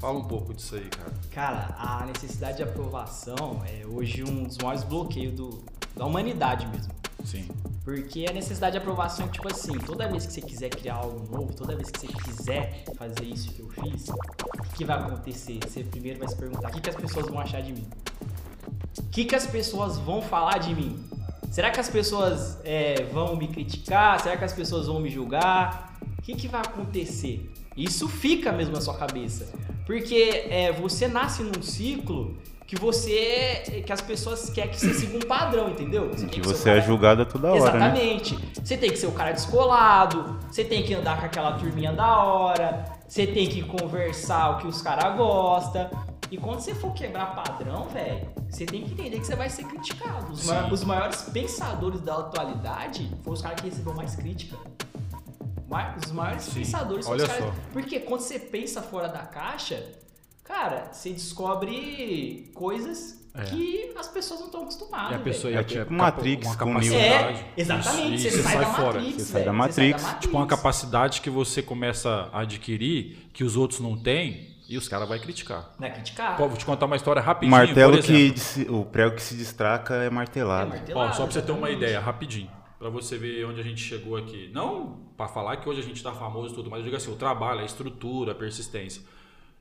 [0.00, 1.12] Fala um pouco disso aí, cara.
[1.30, 5.62] Cara, a necessidade de aprovação é hoje um dos maiores bloqueios do,
[5.96, 6.92] da humanidade mesmo.
[7.24, 7.48] Sim.
[7.84, 11.26] Porque a necessidade de aprovação é tipo assim, toda vez que você quiser criar algo
[11.34, 14.98] novo, toda vez que você quiser fazer isso que eu fiz, o que, que vai
[14.98, 15.58] acontecer?
[15.66, 17.86] Você primeiro vai se perguntar, o que, que as pessoas vão achar de mim?
[18.98, 21.02] O que, que as pessoas vão falar de mim?
[21.50, 24.20] Será que as pessoas é, vão me criticar?
[24.20, 25.87] Será que as pessoas vão me julgar?
[26.28, 27.50] O que, que vai acontecer?
[27.74, 29.50] Isso fica mesmo na sua cabeça.
[29.86, 32.36] Porque é, você nasce num ciclo
[32.66, 33.82] que você.
[33.86, 36.10] que as pessoas querem que você siga um padrão, entendeu?
[36.10, 37.88] Você Que o você é cara- julgado toda hora, né?
[37.96, 38.38] Exatamente.
[38.62, 42.18] Você tem que ser o cara descolado, você tem que andar com aquela turminha da
[42.22, 45.88] hora, você tem que conversar o que os caras gostam.
[46.30, 49.64] E quando você for quebrar padrão, velho, você tem que entender que você vai ser
[49.64, 50.30] criticado.
[50.30, 54.58] Os, ma- os maiores pensadores da atualidade foram os caras que receberam mais crítica.
[56.04, 57.44] Os maiores Sim, pensadores são olha os caras.
[57.44, 57.54] só.
[57.72, 59.84] Porque quando você pensa fora da caixa,
[60.42, 63.42] cara, você descobre coisas É.
[63.44, 65.12] que as pessoas não estão acostumadas.
[65.12, 66.98] E a pessoa É ia tipo ter Matrix uma com capacidade.
[67.38, 68.14] É, exatamente.
[68.14, 68.86] Isso, você, você sai, sai da fora.
[69.00, 70.02] Matrix, Você sai da sai Matrix.
[70.02, 74.76] da Tipo, uma capacidade que você começa a adquirir que os outros não têm, E
[74.76, 75.70] os caras vão criticar.
[75.78, 76.36] Não é criticar.
[76.36, 77.56] Pô, vou te contar uma história O rapidinho.
[77.56, 78.34] martelo que.
[78.68, 80.68] O prego que se destraca é É martelado.
[80.68, 82.50] martelado, Ó, só pra você ter uma ideia, rapidinho.
[82.78, 84.50] Pra você ver onde a gente chegou aqui.
[84.52, 87.12] Não pra falar que hoje a gente tá famoso e tudo, mas eu digo assim,
[87.12, 89.02] o trabalho, a estrutura, a persistência.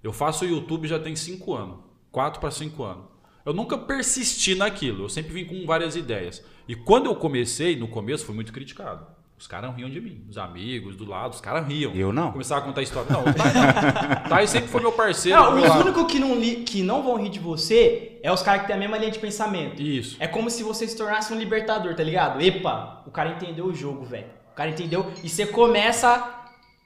[0.04, 1.78] Eu faço o YouTube já tem 5 anos.
[2.12, 3.06] 4 para 5 anos.
[3.44, 5.06] Eu nunca persisti naquilo.
[5.06, 6.44] Eu sempre vim com várias ideias.
[6.68, 9.08] E quando eu comecei, no começo, fui muito criticado.
[9.40, 10.26] Os caras riam de mim.
[10.28, 11.92] Os amigos do lado, os caras riam.
[11.94, 12.32] Eu não.
[12.32, 13.12] Começava a contar história.
[13.12, 14.30] Não, o Thay não.
[14.30, 15.40] Thay sempre foi meu parceiro.
[15.40, 18.62] Não, os únicos que não, li- que não vão rir de você é os caras
[18.62, 19.80] que têm a mesma linha de pensamento.
[19.80, 20.18] Isso.
[20.20, 22.42] É como se você se tornasse um libertador, tá ligado?
[22.42, 24.26] Epa, o cara entendeu o jogo, velho.
[24.52, 26.34] O cara entendeu e você começa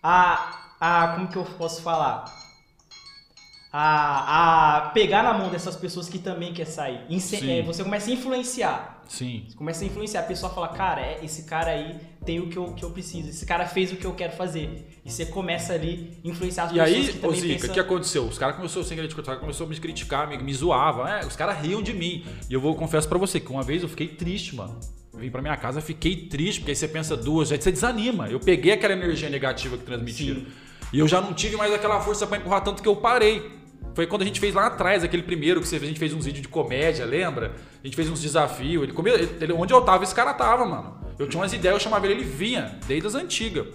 [0.03, 0.59] a.
[0.79, 2.25] a como que eu posso falar?
[3.73, 7.05] A, a pegar na mão dessas pessoas que também quer sair.
[7.09, 7.59] Ince- Sim.
[7.59, 9.00] é, você começa a influenciar.
[9.11, 9.43] Sim.
[9.45, 10.21] Você começa a influenciar.
[10.21, 13.27] A pessoa fala, cara, é, esse cara aí tem o que eu, que eu preciso.
[13.27, 14.87] Esse cara fez o que eu quero fazer.
[15.03, 17.73] E você começa ali a influenciar as E pessoas aí, que ô Zica, o pensam...
[17.73, 18.23] que aconteceu?
[18.23, 21.05] Os caras começaram sem querer te começou a me criticar, me, me zoavam.
[21.05, 22.23] É, os caras riam de mim.
[22.49, 24.79] E eu vou confesso pra você que uma vez eu fiquei triste, mano.
[25.13, 28.29] Eu vim pra minha casa, fiquei triste, porque aí você pensa duas, aí você desanima.
[28.29, 30.39] Eu peguei aquela energia negativa que transmitiram.
[30.39, 30.47] Sim.
[30.93, 33.60] E eu já não tive mais aquela força pra empurrar tanto que eu parei.
[33.93, 36.41] Foi quando a gente fez lá atrás, aquele primeiro que a gente fez uns vídeos
[36.43, 37.53] de comédia, lembra?
[37.83, 38.83] A gente fez uns desafios.
[38.83, 40.95] Ele, ele- onde eu tava, esse cara tava, mano.
[41.19, 43.67] Eu tinha umas ideias, eu chamava ele, ele vinha, desde as antigas.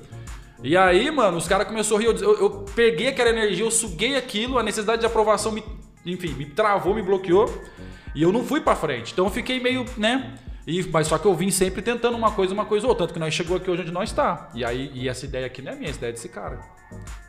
[0.63, 2.07] E aí, mano, os caras começaram a rir.
[2.07, 5.63] Eu, eu- eu peguei aquela energia, eu suguei aquilo, a necessidade de aprovação me,
[6.05, 7.63] enfim, me travou, me bloqueou.
[8.15, 9.13] E eu não fui pra frente.
[9.13, 10.35] Então eu fiquei meio, né?
[10.67, 13.07] E, mas só que eu vim sempre tentando uma coisa, uma coisa ou outra.
[13.07, 14.51] Tanto que nós chegou aqui hoje onde nós tá.
[14.55, 16.59] E aí, e essa ideia aqui não é minha, essa ideia é desse cara.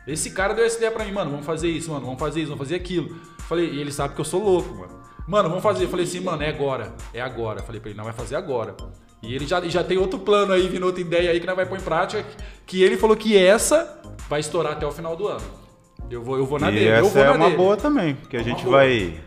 [0.06, 2.48] Esse cara deu essa ideia pra mim, mano, vamos fazer isso, mano, vamos fazer isso,
[2.50, 3.14] vamos fazer aquilo.
[3.48, 4.98] Falei, e ele sabe que eu sou louco, mano.
[5.26, 5.84] Mano, vamos fazer.
[5.84, 6.94] Eu falei assim, mano, é agora.
[7.14, 7.62] É agora.
[7.62, 8.74] Falei pra ele, não vai fazer agora.
[9.22, 11.66] E ele já, já tem outro plano aí, vindo outra ideia aí que nós vai
[11.66, 12.24] pôr em prática.
[12.66, 15.42] Que ele falou que essa vai estourar até o final do ano.
[16.10, 16.88] Eu vou, eu vou na E dele.
[16.88, 17.56] eu essa vou é na uma dele.
[17.56, 18.76] boa também, porque a gente boa.
[18.78, 19.20] vai.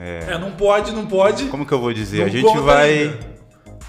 [0.00, 1.44] É, não pode, não pode.
[1.46, 2.20] Como que eu vou dizer?
[2.20, 3.18] Não a gente conta vai ainda.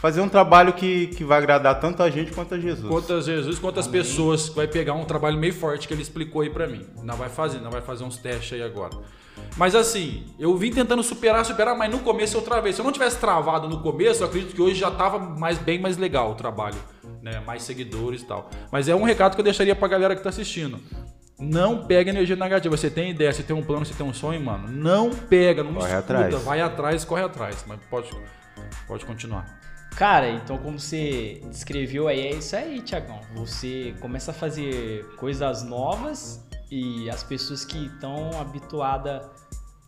[0.01, 2.89] fazer um trabalho que, que vai agradar tanto a gente quanto a Jesus.
[2.89, 6.67] Quantas Jesus, quantas pessoas vai pegar um trabalho meio forte que ele explicou aí pra
[6.67, 6.85] mim.
[7.01, 8.91] Não vai fazer, não vai fazer uns testes aí agora.
[9.55, 12.73] Mas assim, eu vim tentando superar, superar, mas no começo eu travei.
[12.73, 15.79] Se eu não tivesse travado no começo, eu acredito que hoje já tava mais, bem
[15.79, 16.77] mais legal o trabalho,
[17.21, 17.41] né?
[17.45, 18.49] Mais seguidores e tal.
[18.71, 20.79] Mas é um recado que eu deixaria pra galera que tá assistindo.
[21.41, 22.77] Não pega energia negativa.
[22.77, 24.67] Você tem ideia, você tem um plano, você tem um sonho, mano.
[24.69, 26.43] Não pega, não Corre escuta, atrás.
[26.43, 27.65] vai atrás, corre atrás.
[27.67, 28.09] Mas pode,
[28.87, 29.59] pode continuar.
[29.95, 33.19] Cara, então como você descreveu aí, é isso aí, Tiagão.
[33.35, 39.21] Você começa a fazer coisas novas e as pessoas que estão habituadas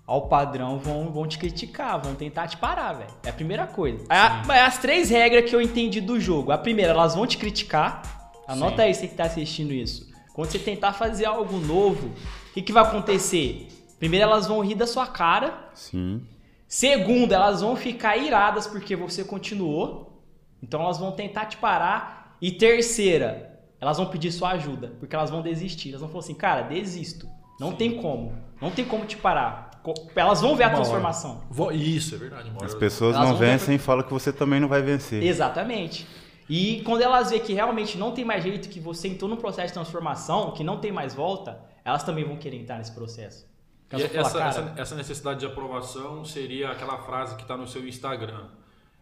[0.05, 3.09] ao padrão vão, vão te criticar, vão tentar te parar, velho.
[3.23, 4.03] É a primeira coisa.
[4.09, 6.51] A- as três regras que eu entendi do jogo.
[6.51, 8.01] A primeira, elas vão te criticar.
[8.45, 8.81] Anota Sim.
[8.81, 10.11] aí você que tá assistindo isso.
[10.33, 13.67] Quando você tentar fazer algo novo, o que, que vai acontecer?
[13.99, 15.69] Primeiro, elas vão rir da sua cara.
[15.73, 16.21] Sim.
[16.67, 20.23] Segundo, elas vão ficar iradas porque você continuou.
[20.61, 22.35] Então elas vão tentar te parar.
[22.41, 25.89] E terceira, elas vão pedir sua ajuda, porque elas vão desistir.
[25.89, 27.27] Elas vão falar assim, cara, desisto.
[27.59, 28.33] Não tem como.
[28.59, 29.71] Não tem como te parar.
[30.15, 31.43] Elas vão ver a Uma transformação.
[31.73, 32.51] Isso, é verdade.
[32.61, 35.21] As pessoas Elas não vencem e falam que você também não vai vencer.
[35.21, 36.07] Exatamente.
[36.55, 39.69] E quando elas vê que realmente não tem mais jeito, que você entrou num processo
[39.69, 43.51] de transformação, que não tem mais volta, elas também vão querer entrar nesse processo.
[43.89, 47.87] Essa, falar, essa, cara, essa necessidade de aprovação seria aquela frase que está no seu
[47.87, 48.49] Instagram.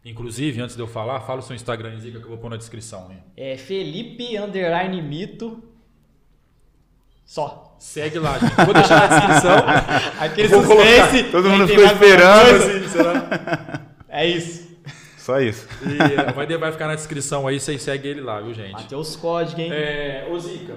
[0.06, 2.56] Inclusive, antes de eu falar, fala o seu Instagram, Zica, que eu vou pôr na
[2.56, 3.12] descrição.
[3.12, 3.22] Hein?
[3.36, 5.62] é Felipe Underline Mito.
[7.26, 7.76] Só.
[7.78, 8.56] Segue lá, gente.
[8.64, 9.58] Vou deixar na descrição.
[10.24, 11.24] Aquele suspense.
[11.30, 12.50] Todo quem mundo ficou esperando.
[12.50, 12.78] coisa?
[12.78, 13.82] Assim, será?
[14.08, 14.71] É isso.
[15.22, 15.68] Só isso.
[15.84, 18.74] E, vai, vai ficar na descrição aí, vocês seguem ele lá, viu, gente?
[18.74, 19.72] Bateu os códigos, hein?
[19.72, 20.74] É, ô Zica,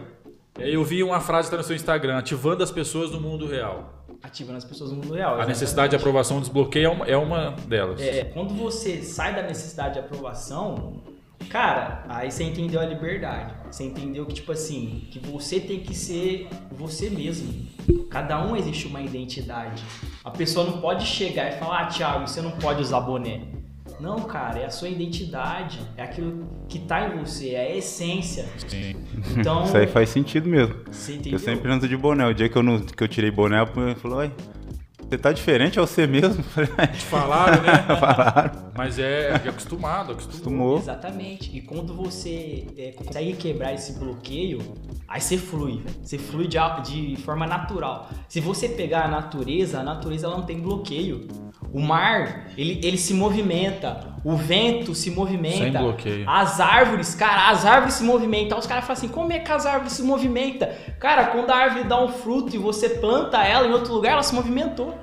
[0.59, 3.47] é, eu vi uma frase que está no seu Instagram, ativando as pessoas no mundo
[3.47, 4.05] real.
[4.23, 5.41] Ativando as pessoas no mundo real.
[5.41, 8.03] A necessidade de aprovação desbloqueio é uma, é uma delas.
[8.03, 11.03] É, quando você sai da necessidade de aprovação,
[11.49, 13.55] cara, aí você entendeu a liberdade.
[13.71, 17.67] Você entendeu que, tipo assim, que você tem que ser você mesmo.
[18.11, 19.83] Cada um existe uma identidade.
[20.23, 23.64] A pessoa não pode chegar e falar, ah, Thiago, você não pode usar boné.
[24.01, 25.79] Não, cara, é a sua identidade.
[25.97, 28.45] É aquilo que tá em você, é a essência.
[28.67, 28.95] Sim.
[29.39, 30.75] Então, Isso aí faz sentido mesmo.
[30.91, 31.39] você Eu entendeu?
[31.39, 32.27] sempre ando de boné.
[32.27, 34.31] O dia que eu, não, que eu tirei boné, a mulher falou, ué,
[35.15, 36.43] Você tá diferente, é você mesmo?
[36.93, 37.85] Te falaram, né?
[38.01, 38.73] Falaram.
[38.77, 40.35] Mas é, é acostumado, acostumou.
[40.35, 40.79] Acostumou.
[40.79, 41.57] Exatamente.
[41.57, 44.59] E quando você é, consegue quebrar esse bloqueio,
[45.07, 45.97] aí você flui, velho.
[46.03, 48.09] Você flui de, de forma natural.
[48.29, 51.29] Se você pegar a natureza, a natureza ela não tem bloqueio.
[51.73, 54.15] O mar, ele, ele se movimenta.
[54.25, 55.59] O vento se movimenta.
[55.59, 56.25] Sem bloqueio.
[56.29, 58.59] As árvores, cara, as árvores se movimentam.
[58.59, 60.69] Os caras falam assim, como é que as árvores se movimentam?
[60.99, 64.23] Cara, quando a árvore dá um fruto e você planta ela em outro lugar, ela
[64.23, 64.99] se movimentou.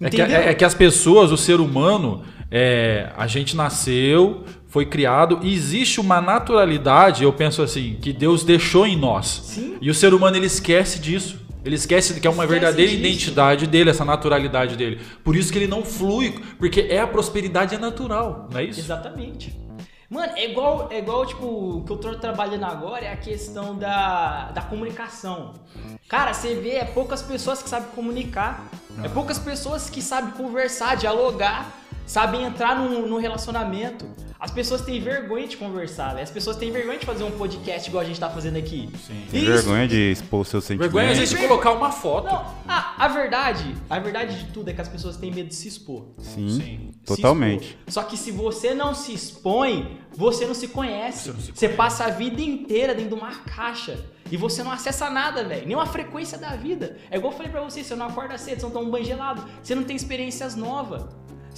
[0.00, 4.86] É que, é- é que as pessoas, o ser humano, é, a gente nasceu, foi
[4.86, 9.40] criado, e existe uma naturalidade, eu penso assim, que Deus deixou em nós.
[9.44, 9.76] Sim.
[9.80, 11.38] E o ser humano ele esquece disso.
[11.64, 13.04] Ele esquece que é uma Esquece verdadeira disso.
[13.04, 15.00] identidade dele, essa naturalidade dele.
[15.24, 18.80] Por isso que ele não flui, porque é a prosperidade é natural, não é isso?
[18.80, 19.54] Exatamente.
[20.10, 23.76] Mano, é igual, é igual, tipo, o que eu tô trabalhando agora é a questão
[23.76, 25.52] da, da comunicação.
[26.08, 28.64] Cara, você vê, é poucas pessoas que sabem comunicar.
[29.04, 31.70] É poucas pessoas que sabem conversar, dialogar,
[32.08, 34.08] sabem entrar num, num relacionamento.
[34.40, 36.22] As pessoas têm vergonha de conversar, né?
[36.22, 38.88] As pessoas têm vergonha de fazer um podcast igual a gente tá fazendo aqui.
[39.04, 39.26] Sim.
[39.30, 39.52] Tem Isso.
[39.52, 40.94] vergonha de expor seus sentimentos.
[40.94, 42.26] Vergonha de colocar uma foto.
[42.26, 45.56] Não, a, a verdade, a verdade de tudo é que as pessoas têm medo de
[45.56, 46.06] se expor.
[46.18, 46.90] Sim, Sim.
[46.92, 47.70] se totalmente.
[47.70, 47.92] expor.
[47.92, 51.24] Só que se você não se expõe, você não se conhece.
[51.24, 53.98] Você não se Você passa a vida inteira dentro de uma caixa.
[54.30, 55.66] E você não acessa nada, velho.
[55.66, 56.96] Nem uma frequência da vida.
[57.10, 59.04] É igual eu falei pra você, você não acorda cedo, você não toma um banho
[59.04, 59.44] gelado.
[59.60, 61.04] Você não tem experiências novas.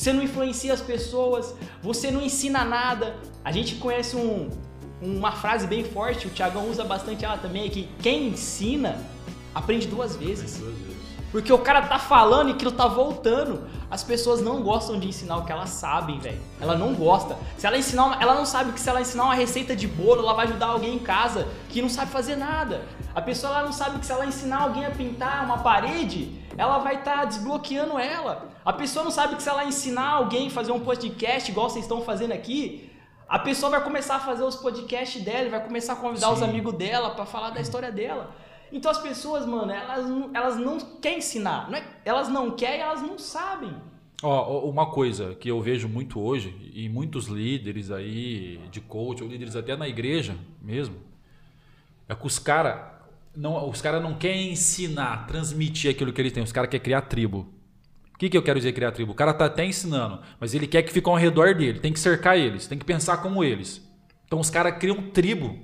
[0.01, 1.55] Você não influencia as pessoas.
[1.83, 3.17] Você não ensina nada.
[3.45, 4.49] A gente conhece um,
[5.03, 8.97] uma frase bem forte, o Thiagão usa bastante ela também, é que quem ensina
[9.55, 10.59] aprende duas vezes.
[11.31, 13.69] Porque o cara tá falando e aquilo tá voltando.
[13.91, 16.41] As pessoas não gostam de ensinar o que elas sabem, velho.
[16.59, 17.37] Ela não gosta.
[17.59, 20.23] Se ela ensinar uma, ela não sabe que se ela ensinar uma receita de bolo,
[20.23, 22.87] ela vai ajudar alguém em casa que não sabe fazer nada.
[23.14, 26.79] A pessoa ela não sabe que se ela ensinar alguém a pintar uma parede, ela
[26.79, 28.49] vai estar desbloqueando ela.
[28.64, 31.85] A pessoa não sabe que se ela ensinar alguém a fazer um podcast igual vocês
[31.85, 32.90] estão fazendo aqui,
[33.29, 36.44] a pessoa vai começar a fazer os podcasts dela, vai começar a convidar os Sim.
[36.44, 38.35] amigos dela pra falar da história dela.
[38.73, 41.68] Então as pessoas, mano, elas, não- elas não querem ensinar.
[41.70, 43.75] Não é- elas não querem, elas não sabem.
[44.23, 49.29] Ó, uma coisa que eu vejo muito hoje, e muitos líderes aí de coach, ou
[49.29, 50.96] líderes até na igreja mesmo,
[52.09, 53.00] é que os caras
[53.37, 57.03] não, os cara não querem ensinar, transmitir aquilo que eles têm, os caras querem criar
[57.03, 57.49] tribo.
[58.14, 59.12] O que, que eu quero dizer criar tribo?
[59.12, 62.01] O cara tá até ensinando, mas ele quer que fique ao redor dele, tem que
[62.01, 63.83] cercar eles, tem que pensar como eles.
[64.27, 65.59] Então os caras criam tribo.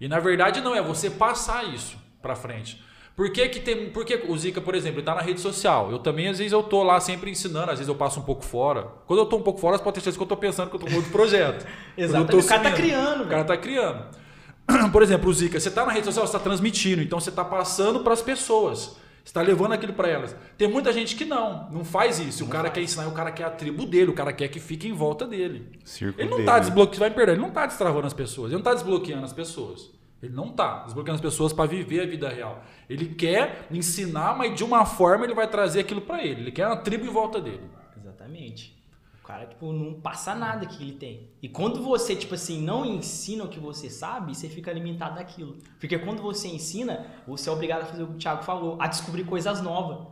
[0.00, 2.82] E na verdade não, é você passar isso pra frente.
[3.14, 3.90] Por que, que tem.
[3.90, 5.90] Por que o Zica, por exemplo, ele tá na rede social?
[5.90, 8.42] Eu também, às vezes, eu tô lá sempre ensinando, às vezes eu passo um pouco
[8.42, 8.88] fora.
[9.06, 10.76] Quando eu tô um pouco fora, você pode ter certeza que eu tô pensando que
[10.76, 11.66] eu tô com outro projeto.
[12.30, 14.21] Tô O cara tá criando, O cara tá criando.
[14.92, 17.44] Por exemplo, o Zica, você tá na rede social, você tá transmitindo, então você tá
[17.44, 18.96] passando pras pessoas.
[19.24, 20.34] Você tá levando aquilo pra elas.
[20.58, 22.44] Tem muita gente que não, não faz isso.
[22.44, 24.88] O cara quer ensinar, o cara quer a tribo dele, o cara quer que fique
[24.88, 25.70] em volta dele.
[25.84, 26.60] Círculo Ele não dele, tá né?
[26.60, 29.32] desbloqueando, vai me perder, ele não tá destravando as pessoas, ele não tá desbloqueando as
[29.32, 29.90] pessoas.
[30.20, 32.64] Ele não tá desbloqueando as pessoas para viver a vida real.
[32.88, 36.42] Ele quer ensinar, mas de uma forma ele vai trazer aquilo para ele.
[36.42, 37.62] Ele quer uma tribo em volta dele.
[37.96, 38.81] Exatamente.
[39.22, 41.30] O cara, tipo, não passa nada que ele tem.
[41.40, 45.58] E quando você, tipo assim, não ensina o que você sabe, você fica alimentado daquilo.
[45.78, 48.88] Porque quando você ensina, você é obrigado a fazer o que o Thiago falou, a
[48.88, 50.08] descobrir coisas novas.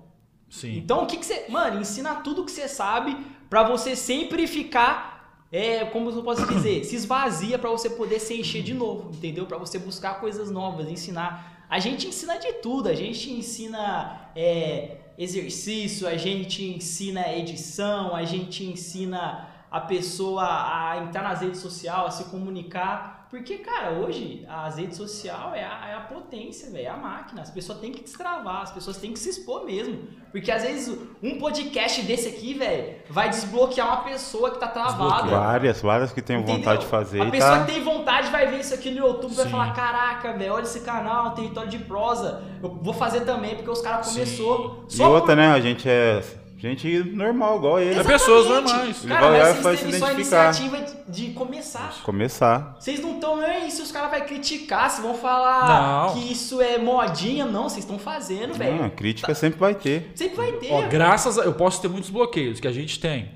[0.49, 0.79] Sim.
[0.79, 1.47] Então, o que, que você.
[1.49, 3.17] Mano, ensina tudo que você sabe
[3.49, 5.19] pra você sempre ficar.
[5.51, 9.45] É, como eu posso dizer, se esvazia pra você poder se encher de novo, entendeu?
[9.45, 11.67] Pra você buscar coisas novas, ensinar.
[11.69, 18.25] A gente ensina de tudo, a gente ensina é, exercício, a gente ensina edição, a
[18.25, 23.21] gente ensina a pessoa a entrar nas redes sociais, a se comunicar.
[23.31, 27.43] Porque, cara, hoje as redes sociais é a, é a potência, velho, é a máquina.
[27.43, 30.01] As pessoas têm que destravar, as pessoas têm que se expor mesmo.
[30.33, 35.31] Porque às vezes um podcast desse aqui, velho, vai desbloquear uma pessoa que tá travada.
[35.31, 36.57] Várias, várias que Entendeu?
[36.57, 37.65] vontade de fazer A pessoa tá...
[37.67, 38.00] tem vontade
[38.31, 41.71] vai ver isso aqui no YouTube e vai falar: Caraca, velho, olha esse canal, território
[41.71, 42.43] de prosa.
[42.63, 44.85] Eu vou fazer também, porque os caras começou.
[44.91, 45.53] E outra, né?
[45.53, 46.23] A gente é
[46.59, 47.99] gente normal, igual ele.
[47.99, 49.01] É pessoas normais.
[49.01, 50.45] Cara, Vai olhar mas e vocês teve se só a identificar.
[50.55, 51.95] iniciativa de, de começar.
[52.05, 52.77] Começar.
[52.79, 55.67] Vocês não estão nem aí se os caras vão criticar, se vão falar
[56.07, 56.15] Não.
[56.15, 57.47] que isso é modinha.
[57.47, 58.91] Não, vocês estão fazendo, Não, velho.
[58.91, 60.13] crítica sempre vai ter.
[60.15, 60.71] Sempre vai ter.
[60.71, 63.31] Ó, graças a, eu posso ter muitos bloqueios que a gente tem,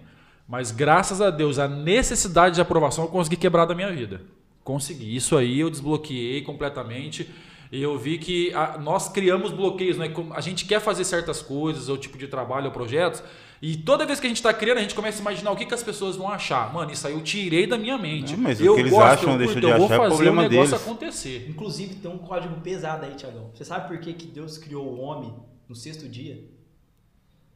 [0.46, 4.20] mas graças a Deus a necessidade de aprovação eu consegui quebrar da minha vida.
[4.64, 5.14] Consegui.
[5.14, 7.28] Isso aí eu desbloqueei completamente.
[7.70, 10.12] E eu vi que a- nós criamos bloqueios, né?
[10.34, 13.22] A gente quer fazer certas coisas, ou tipo de trabalho, ou projetos,
[13.60, 15.66] e toda vez que a gente está criando, a gente começa a imaginar o que,
[15.66, 16.72] que as pessoas vão achar.
[16.72, 18.32] Mano, isso aí eu tirei da minha mente.
[18.36, 19.94] Não, mas o eu que eles gosto, acham, eu deixa curto, de eu vou achar,
[19.94, 20.86] é fazer problema o negócio deles.
[20.86, 21.46] acontecer.
[21.50, 23.50] Inclusive, tem um código pesado aí, Tiagão.
[23.52, 25.34] Você sabe por que, que Deus criou o homem
[25.68, 26.44] no sexto dia?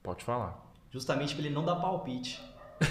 [0.03, 0.67] Pode falar.
[0.91, 2.41] justamente pra ele não dar palpite.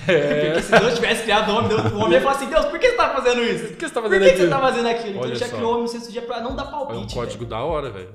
[0.07, 0.51] É.
[0.53, 2.77] Porque se Deus tivesse criado o homem, Deus- o homem ia falar assim, Deus, por
[2.79, 3.67] que você tá fazendo isso?
[3.67, 4.49] Por que você tá Por fazendo que, que você aquilo?
[4.49, 5.09] tá fazendo aquilo?
[5.09, 5.55] Então Olha ele já só.
[5.55, 7.13] criou o homem no sexto dia pra não dar É um palpite.
[7.13, 8.11] código da hora, velho.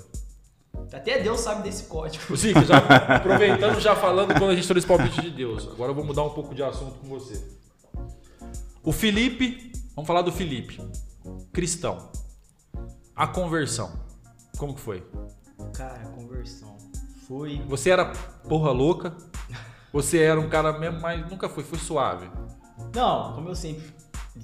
[0.92, 2.36] Até Deus sabe desse código.
[2.36, 5.66] Zica, já aproveitando, já falando quando a gente trouxe palpite de Deus.
[5.72, 7.42] Agora eu vou mudar um pouco de assunto com você.
[8.84, 10.78] O Felipe, vamos falar do Felipe.
[11.52, 12.10] Cristão.
[13.16, 13.92] A conversão.
[14.58, 15.02] Como que foi?
[15.74, 16.76] Cara, conversão.
[17.26, 17.62] Foi.
[17.68, 18.06] Você era
[18.48, 19.16] porra louca?
[19.92, 22.30] Você era um cara mesmo, mas nunca foi, foi suave.
[22.94, 23.84] Não, como eu sempre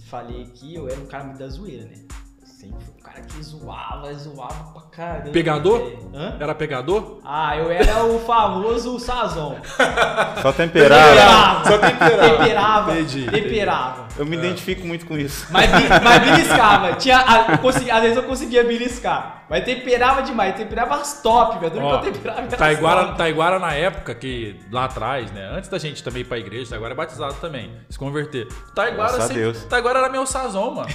[0.06, 2.04] falei aqui, eu era um cara muito da zoeira, né?
[2.40, 2.84] Eu sempre
[3.18, 5.30] cara que zoava, zoava pra caramba.
[5.30, 5.92] Pegador?
[6.40, 7.20] Era pegador?
[7.24, 9.56] Ah, eu era o famoso Sazon.
[10.42, 11.64] Só temperar.
[11.66, 12.28] Só temperava.
[12.38, 12.92] Temperava.
[12.92, 13.30] Entendi.
[13.30, 14.08] Temperava.
[14.16, 15.46] Eu me identifico muito com isso.
[15.50, 16.92] Mas, mas beliscava.
[16.98, 19.44] Tinha, a- consegui- às vezes eu conseguia beliscar.
[19.48, 20.54] Mas temperava demais.
[20.56, 21.82] Temperava as top, velho.
[21.82, 23.18] Ó, que eu temperava Taiguara, top.
[23.18, 25.50] Taiguara na época, que lá atrás, né?
[25.54, 28.46] Antes da gente também ir pra igreja, Taiguara é batizado também, se converter.
[28.74, 29.64] Taiguara, Graças a sempre- Deus.
[29.64, 30.88] Taiguara era meu sazão, mano.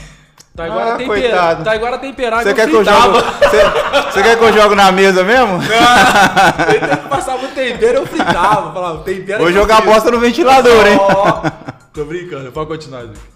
[0.56, 1.64] Taiguara, Ah, tempera, coitado.
[1.64, 3.14] Taiguara temperava Você quer que eu jogo?
[3.14, 5.56] Você, você quer que eu jogo na mesa mesmo?
[5.58, 8.72] Ele passava o tempero, eu fritava.
[8.72, 9.94] Falava, tempero Vou que jogar eu frito.
[9.96, 10.98] bosta no ventilador, hein?
[11.92, 13.04] Tô brincando, pode continuar.
[13.06, 13.34] Zico.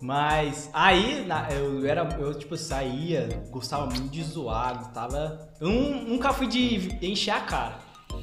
[0.00, 5.38] Mas aí eu era, eu tipo saía, gostava muito de zoar, gostava.
[5.60, 7.74] Eu nun- nunca fui de encher a cara.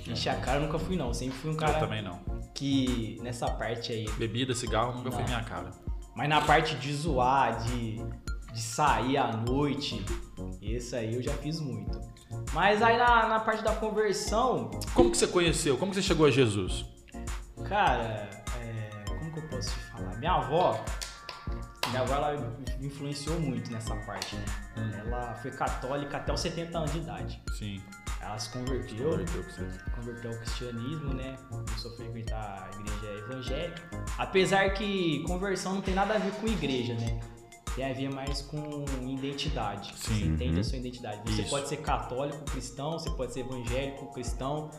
[0.08, 2.20] Encher a cara eu nunca fui não, sempre fui um Eu cara também não.
[2.56, 4.10] que nessa parte aí.
[4.18, 5.28] Bebida, cigarro, nunca foi Não.
[5.28, 5.66] minha cara.
[6.16, 7.98] Mas na parte de zoar, de,
[8.54, 10.04] de sair à noite,
[10.62, 12.00] esse aí eu já fiz muito.
[12.54, 15.78] Mas aí na, na parte da conversão, Como que você conheceu?
[15.78, 16.86] Como que você chegou a Jesus?
[17.68, 18.30] cara,
[18.62, 20.16] é, como que eu posso te falar?
[20.18, 20.84] Minha avó,
[21.90, 24.46] minha avó ela me influenciou muito nessa parte, né?
[25.06, 27.42] Ela foi católica até os 70 anos de idade.
[27.58, 27.82] Sim.
[28.26, 29.12] Ela se converteu,
[29.96, 31.38] Converteu ao cristianismo, né?
[31.50, 34.06] Começou a frequentar a igreja evangélica.
[34.18, 37.20] Apesar que conversão não tem nada a ver com igreja, né?
[37.76, 39.94] Tem a ver mais com identidade.
[39.98, 40.60] Sim, Você entende uhum.
[40.60, 41.32] a sua identidade.
[41.32, 41.50] Você Isso.
[41.52, 44.72] pode ser católico, cristão, você pode ser evangélico, cristão.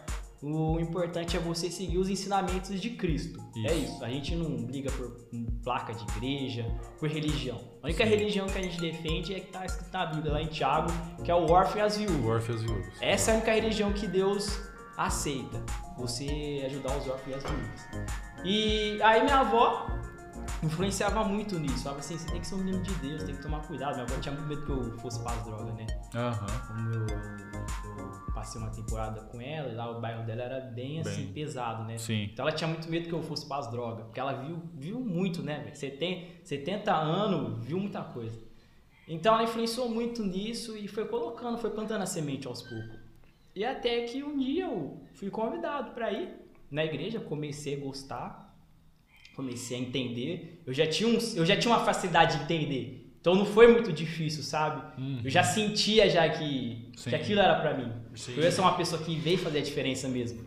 [0.42, 3.40] O importante é você seguir os ensinamentos de Cristo.
[3.56, 3.94] É Isso.
[3.94, 4.04] isso.
[4.04, 5.16] A gente não briga por
[5.64, 6.66] placa de igreja,
[6.98, 7.58] por religião.
[7.82, 8.10] A única Sim.
[8.10, 10.92] religião que a gente defende é que está escrito na Bíblia, lá em Tiago,
[11.24, 12.24] que é o órfão e as viúvas.
[12.24, 12.86] O Orpheus e Urus.
[13.00, 14.60] Essa é a única religião que Deus
[14.96, 15.62] aceita.
[15.96, 17.88] Você ajudar os órfãos e as viúvas.
[18.44, 19.86] E aí minha avó
[20.62, 21.82] influenciava muito nisso.
[21.84, 23.94] Falava assim, você tem que ser um menino de Deus, tem que tomar cuidado.
[23.94, 25.86] Minha avó tinha muito medo que eu fosse para as drogas, né?
[26.14, 26.46] Aham.
[26.66, 31.00] Como eu, eu passei uma temporada com ela, e lá o bairro dela era bem
[31.00, 31.32] assim, Bem.
[31.32, 31.98] pesado, né?
[31.98, 32.24] Sim.
[32.32, 35.00] Então ela tinha muito medo que eu fosse para as drogas, porque ela viu, viu
[35.00, 35.70] muito, né?
[35.72, 38.38] Você tem 70 anos, viu muita coisa.
[39.08, 42.98] Então ela influenciou muito nisso e foi colocando, foi plantando a semente aos poucos.
[43.54, 46.28] E até que um dia eu fui convidado para ir
[46.70, 48.45] na igreja, comecei a gostar,
[49.36, 50.62] comecei a entender.
[50.66, 53.02] Eu já tinha, um, eu já tinha uma facilidade de entender.
[53.20, 54.82] Então não foi muito difícil, sabe?
[55.24, 57.10] Eu já sentia já que, Sim.
[57.10, 57.92] que aquilo era para mim.
[58.14, 58.34] Sim.
[58.36, 60.44] Eu ia ser uma pessoa que veio fazer a diferença mesmo.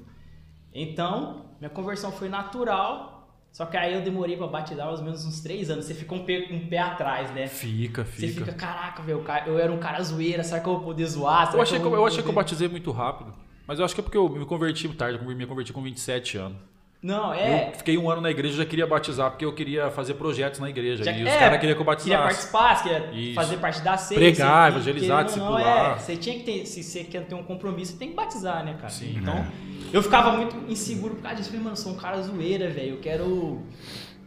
[0.74, 5.26] Então, minha conversão foi natural, só que aí eu demorei pra batizar mais ou menos
[5.26, 5.86] uns três anos.
[5.86, 7.48] Você fica um pé, um pé atrás, né?
[7.48, 8.46] Fica, Você fica.
[8.46, 11.48] fica, caraca, velho, eu era um cara zoeira, será que eu vou poder zoar?
[11.48, 13.34] Será Eu achei, que eu, vou eu achei que eu batizei muito rápido.
[13.68, 16.38] Mas eu acho que é porque eu me converti tarde, eu me converti com 27
[16.38, 16.58] anos.
[17.02, 17.70] Não, é.
[17.70, 20.60] Eu fiquei um ano na igreja e já queria batizar, porque eu queria fazer projetos
[20.60, 21.04] na igreja.
[21.04, 22.52] Já- e os é, caras queriam que eu Queria batizasse.
[22.52, 23.36] participar, você queria Isso.
[23.36, 24.22] fazer parte da seita.
[24.22, 25.96] Pregar, evangelizar, ou não, discipular.
[25.96, 28.66] É, você tinha que ter, se você quer ter um compromisso, você tem que batizar,
[28.66, 28.90] né, cara?
[28.90, 29.16] Sim.
[29.18, 29.48] Então,
[29.94, 31.50] eu ficava muito inseguro por causa disso.
[31.50, 32.96] Falei, mano, eu sou um cara zoeira, velho.
[32.96, 33.64] Eu quero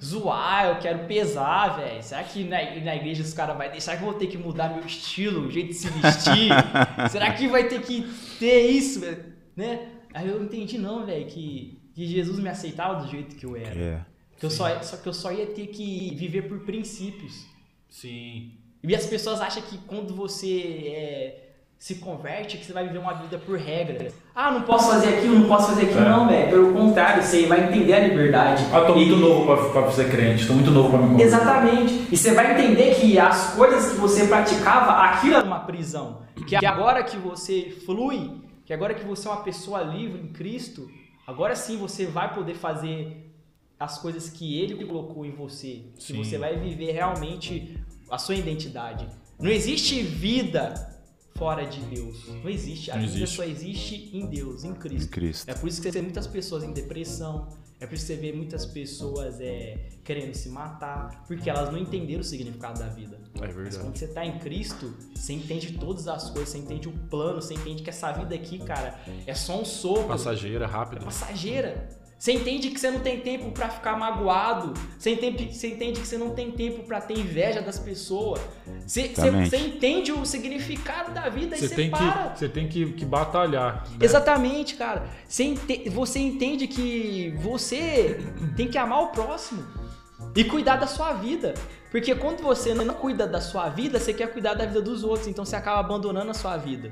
[0.03, 2.03] zoar, eu quero pesar, velho.
[2.03, 3.81] Será que na, na igreja os caras vão deixar?
[3.81, 6.49] Será que eu vou ter que mudar meu estilo, o jeito de se vestir?
[7.11, 8.03] Será que vai ter que
[8.39, 9.33] ter isso, velho?
[9.55, 9.89] né?
[10.15, 13.79] Aí eu entendi, não, velho, que, que Jesus me aceitava do jeito que eu era.
[13.81, 14.01] É.
[14.39, 17.45] Que eu só, só que eu só ia ter que viver por princípios.
[17.89, 18.53] Sim.
[18.83, 23.13] E as pessoas acham que quando você é, se converte, que você vai viver uma
[23.15, 24.13] vida por regras.
[24.35, 26.01] Ah, não posso fazer aquilo, não posso fazer aquilo.
[26.01, 26.09] É.
[26.09, 26.49] Não, velho.
[26.51, 28.65] Pelo contrário, você vai entender a liberdade.
[28.73, 31.27] Ah, tô muito E- novo pra, pra ser crente, tô muito novo pra me converter.
[31.27, 32.07] Exatamente.
[32.11, 36.23] E você vai entender que as coisas que você praticava, aquilo era uma prisão.
[36.47, 38.33] Que agora que você flui,
[38.65, 40.91] que agora que você é uma pessoa livre em Cristo,
[41.27, 43.33] agora sim você vai poder fazer
[43.79, 45.85] as coisas que Ele colocou em você.
[45.99, 47.79] Que você vai viver realmente
[48.11, 49.09] a sua identidade.
[49.39, 50.92] Não existe vida
[51.35, 52.29] fora de Deus.
[52.43, 52.91] Não existe.
[52.91, 53.37] A Não vida existe.
[53.37, 55.05] só existe em Deus, em Cristo.
[55.07, 55.49] Em Cristo.
[55.51, 57.49] É por isso que você vê muitas pessoas em depressão,
[57.81, 61.79] é por isso que você vê muitas pessoas é, querendo se matar, porque elas não
[61.79, 63.19] entenderam o significado da vida.
[63.35, 63.79] É Mas verdade.
[63.79, 67.55] quando você tá em Cristo, você entende todas as coisas, você entende o plano, você
[67.55, 71.05] entende que essa vida aqui, cara, é só um sopro, Passageira, é rápida.
[71.05, 71.89] passageira.
[72.23, 74.75] Você entende que você não tem tempo pra ficar magoado.
[74.97, 78.41] Você entende, você entende que você não tem tempo pra ter inveja das pessoas.
[78.87, 82.29] Você, você, você entende o significado da vida Você e você tem, para.
[82.29, 83.89] que, você tem que, que batalhar.
[83.91, 83.97] né?
[84.01, 85.03] Exatamente, cara.
[85.27, 88.21] Você, ente- você entende que você
[88.57, 89.67] tem que amar o próximo
[90.37, 91.55] e cuidar da sua vida.
[91.91, 95.27] Porque quando você não cuida da sua vida, você quer cuidar da vida dos outros,
[95.27, 96.89] então você acaba abandonando a sua vida.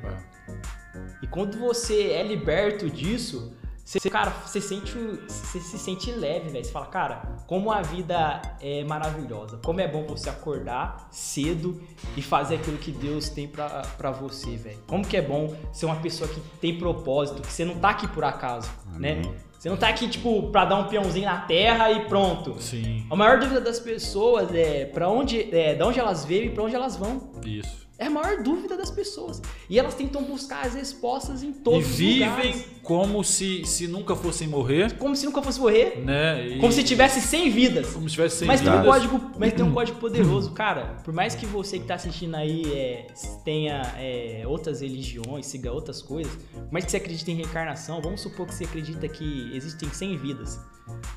[1.22, 3.54] E quando você é liberto disso,
[3.98, 4.92] você, cara, você, sente,
[5.26, 6.64] você se sente leve, velho.
[6.64, 9.58] Você fala, cara, como a vida é maravilhosa.
[9.64, 11.82] Como é bom você acordar cedo
[12.16, 14.78] e fazer aquilo que Deus tem pra, pra você, velho.
[14.86, 18.06] Como que é bom ser uma pessoa que tem propósito, que você não tá aqui
[18.06, 19.22] por acaso, né?
[19.24, 19.34] Amém.
[19.58, 22.56] Você não tá aqui, tipo, pra dar um peãozinho na terra e pronto.
[22.62, 26.48] Sim, A maior dúvida das pessoas é para onde, é, da onde elas veio e
[26.48, 27.30] pra onde elas vão.
[27.44, 27.79] isso.
[28.00, 29.42] É a maior dúvida das pessoas.
[29.68, 32.64] E elas tentam buscar as respostas em E todos os vivem lugares.
[32.82, 35.98] como se, se nunca fossem morrer, Como se nunca fosse morrer.
[36.02, 36.48] né?
[36.48, 37.90] E- Como se tivesse 100 vidas.
[37.92, 38.86] como se tivesse sem Mas tem, um vidas.
[38.86, 40.96] código, mas tem um código poderoso, cara.
[41.04, 43.06] Por mais que você que tá assistindo aí é,
[43.44, 48.22] tenha é, outras religiões, siga outras coisas, por mais que você acredite em reencarnação, vamos
[48.22, 50.58] supor que você acredita que existem 100 vidas.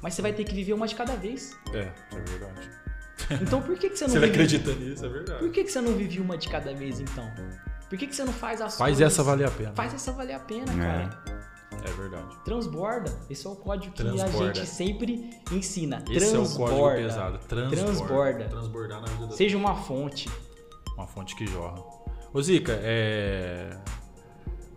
[0.01, 1.57] Mas você vai ter que viver uma de cada vez.
[1.73, 1.79] É,
[2.13, 2.82] é verdade.
[3.41, 4.33] Então por que, que você não ele vive...
[4.43, 5.39] acredita nisso, é verdade.
[5.39, 7.29] Por que, que você não vive uma de cada vez, então?
[7.89, 9.13] Por que, que você não faz as Faz coisas...
[9.13, 9.71] essa valer a pena.
[9.73, 11.07] Faz essa valer a pena, É.
[11.09, 11.43] cara.
[11.85, 12.37] É verdade.
[12.45, 13.11] Transborda.
[13.29, 14.53] Esse é o código que a Transborda.
[14.55, 16.03] gente sempre ensina.
[16.09, 16.75] Esse é o Transborda.
[16.75, 17.39] código pesado.
[17.47, 17.75] Transborda.
[17.85, 18.43] Transborda.
[18.49, 20.29] Transbordar na vida da Seja uma fonte.
[20.95, 21.83] Uma fonte que jorra.
[22.33, 23.75] Ô Zica, é...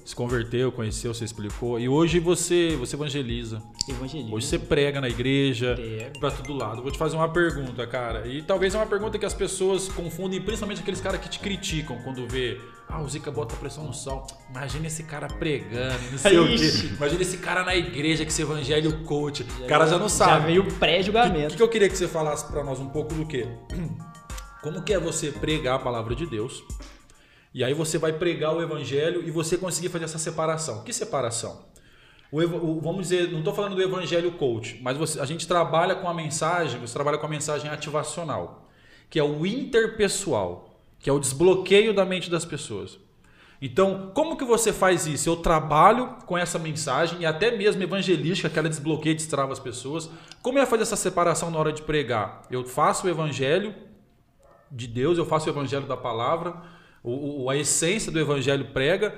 [0.06, 1.80] se converteu, conheceu, você explicou.
[1.80, 3.60] E hoje você, você evangeliza.
[3.88, 4.36] Evangelismo.
[4.36, 5.76] Hoje você prega na igreja,
[6.20, 6.80] pra todo lado.
[6.80, 8.24] Vou te fazer uma pergunta, cara.
[8.28, 11.98] E talvez é uma pergunta que as pessoas confundem, principalmente aqueles caras que te criticam
[12.04, 12.56] quando vê.
[12.88, 14.24] Ah, o Zica bota pressão no sol.
[14.48, 16.70] Imagina esse cara pregando, não sei o quê.
[16.96, 19.44] Imagina esse cara na igreja que esse evangelho coach.
[19.60, 20.46] O cara já não Já sabe.
[20.46, 21.56] veio O que, pré-julgamento.
[21.56, 23.44] que eu queria que você falasse pra nós um pouco do quê?
[24.62, 26.62] Como que é você pregar a palavra de Deus?
[27.56, 30.84] E aí você vai pregar o evangelho e você conseguir fazer essa separação.
[30.84, 31.64] Que separação?
[32.30, 35.94] O o- vamos dizer, não estou falando do evangelho coach, mas você- a gente trabalha
[35.94, 38.68] com a mensagem, você trabalha com a mensagem ativacional,
[39.08, 42.98] que é o interpessoal, que é o desbloqueio da mente das pessoas.
[43.62, 45.26] Então, como que você faz isso?
[45.26, 50.10] Eu trabalho com essa mensagem e até mesmo evangelística, aquela desbloqueia e destrava as pessoas.
[50.42, 52.42] Como é fazer essa separação na hora de pregar?
[52.50, 53.74] Eu faço o evangelho
[54.70, 56.75] de Deus, eu faço o evangelho da palavra,
[57.10, 59.14] o, o- a essência do evangelho prega,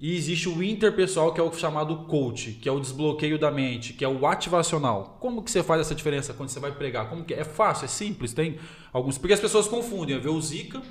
[0.00, 3.92] e existe o interpessoal, que é o chamado coach, que é o desbloqueio da mente,
[3.94, 5.16] que é o ativacional.
[5.20, 7.08] Como que você faz essa diferença quando você vai pregar?
[7.08, 7.40] Como que é?
[7.40, 8.58] É fácil, é simples, tem
[8.92, 9.16] alguns.
[9.18, 10.82] Porque as pessoas confundem, vê o Zika,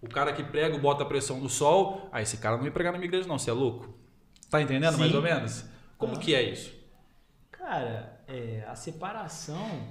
[0.00, 2.92] o cara que prega, bota a pressão no sol, ah, esse cara não vai pregar
[2.92, 3.92] na minha igreja, não, você é louco.
[4.48, 5.16] Tá entendendo mais Sim.
[5.16, 5.64] ou menos?
[5.98, 6.72] Como que é isso?
[7.50, 9.88] Cara, é, a separação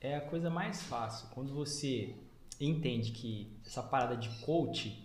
[0.00, 1.28] é a coisa mais fácil.
[1.34, 2.14] Quando você
[2.60, 5.03] entende que essa parada de coach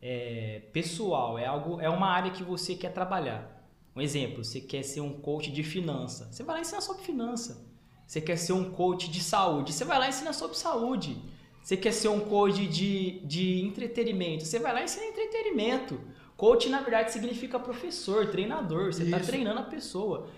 [0.00, 3.60] é pessoal, é algo, é uma área que você quer trabalhar.
[3.94, 7.68] Um exemplo, você quer ser um coach de finança, você vai lá ensinar sobre finança.
[8.06, 11.16] Você quer ser um coach de saúde, você vai lá ensinar sobre saúde.
[11.62, 16.00] Você quer ser um coach de, de entretenimento, você vai lá ensinar entretenimento.
[16.36, 20.28] Coach, na verdade, significa professor, treinador, você está treinando a pessoa.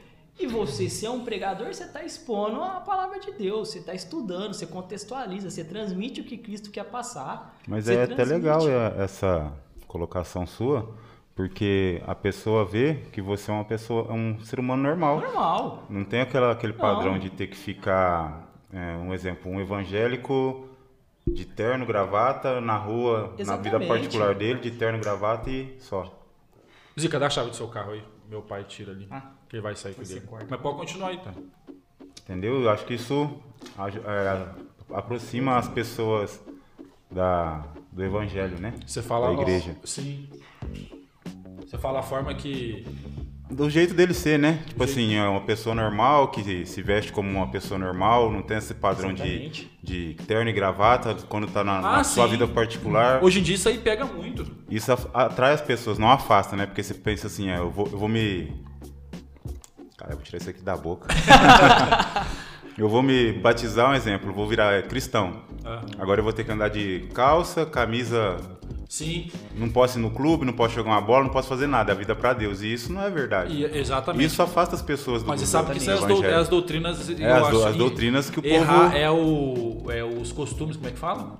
[0.43, 4.53] E você ser um pregador, você está expondo a palavra de Deus, você está estudando,
[4.53, 7.57] você contextualiza, você transmite o que Cristo quer passar.
[7.65, 8.41] Mas é até transmite.
[8.41, 9.53] legal é, essa
[9.87, 10.93] colocação sua,
[11.33, 15.21] porque a pessoa vê que você é uma pessoa, um ser humano normal.
[15.21, 15.87] Normal.
[15.89, 17.19] Não tem aquela, aquele padrão Não.
[17.21, 20.69] de ter que ficar, é, um exemplo, um evangélico
[21.25, 23.87] de terno, gravata, na rua, na vida Exatamente.
[23.87, 26.13] particular dele, de terno, gravata e só.
[26.99, 28.03] Zica, dá a chave do seu carro aí.
[28.33, 29.07] Meu pai tira ali.
[29.11, 29.31] Ah.
[29.47, 30.47] que ele vai sair com corta.
[30.49, 31.35] Mas pode continuar aí, tá?
[32.23, 32.63] Entendeu?
[32.63, 33.31] Eu acho que isso
[33.77, 34.49] é,
[34.91, 36.43] aproxima as pessoas
[37.11, 37.63] da,
[37.93, 38.73] do evangelho, né?
[38.87, 39.27] Você fala.
[39.27, 39.77] Da igreja.
[39.85, 40.31] Sim.
[41.61, 42.87] Você fala a forma que.
[43.51, 44.65] Do jeito dele ser, né?
[44.67, 48.57] Tipo assim, é uma pessoa normal que se veste como uma pessoa normal, não tem
[48.57, 49.72] esse padrão de, Exatamente.
[49.83, 53.23] De terno e gravata quando tá na, Ah, na sua vida particular.
[53.23, 54.47] Hoje em dia isso aí pega muito.
[54.71, 56.67] Isso atrai as pessoas, não afasta, né?
[56.67, 58.53] Porque você pensa assim, é, eu, vou, eu vou me.
[59.99, 61.09] Cara, eu vou tirar isso aqui da boca.
[62.79, 65.43] eu vou me batizar, um exemplo, vou virar cristão.
[65.65, 65.83] Ah.
[65.99, 68.37] Agora eu vou ter que andar de calça, camisa.
[68.93, 69.31] Sim.
[69.57, 71.93] Não posso ir no clube, não posso jogar uma bola, não posso fazer nada.
[71.93, 72.61] A vida é pra Deus.
[72.61, 73.51] E isso não é verdade.
[73.55, 74.27] E, exatamente.
[74.27, 77.09] Isso afasta as pessoas do Mas você sabe que isso é as, é as doutrinas.
[77.09, 80.77] eu É, as do- as doutrinas que o errar povo- É, o, é os costumes,
[80.77, 81.39] como é que fala?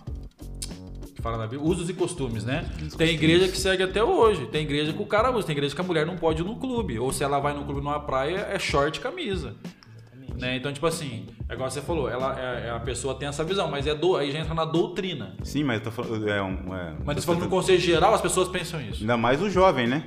[1.21, 1.69] Fala na Bíblia?
[1.69, 2.65] Usos e costumes, né?
[2.97, 4.47] Tem igreja que segue até hoje.
[4.47, 5.47] Tem igreja que o cara usa.
[5.47, 6.99] Tem igreja que a mulher não pode ir no clube.
[6.99, 9.55] Ou se ela vai no clube numa praia, é short e camisa.
[10.37, 10.57] Né?
[10.57, 13.71] Então, tipo assim, é igual você falou, ela, é, é- a pessoa tem essa visão,
[13.71, 15.35] mas é do, aí já entra na doutrina.
[15.43, 16.29] Sim, mas eu tô falando.
[16.29, 19.01] É um, é, Mas se for no conselho geral, as pessoas pensam isso.
[19.03, 20.05] Ainda mais o jovem, né?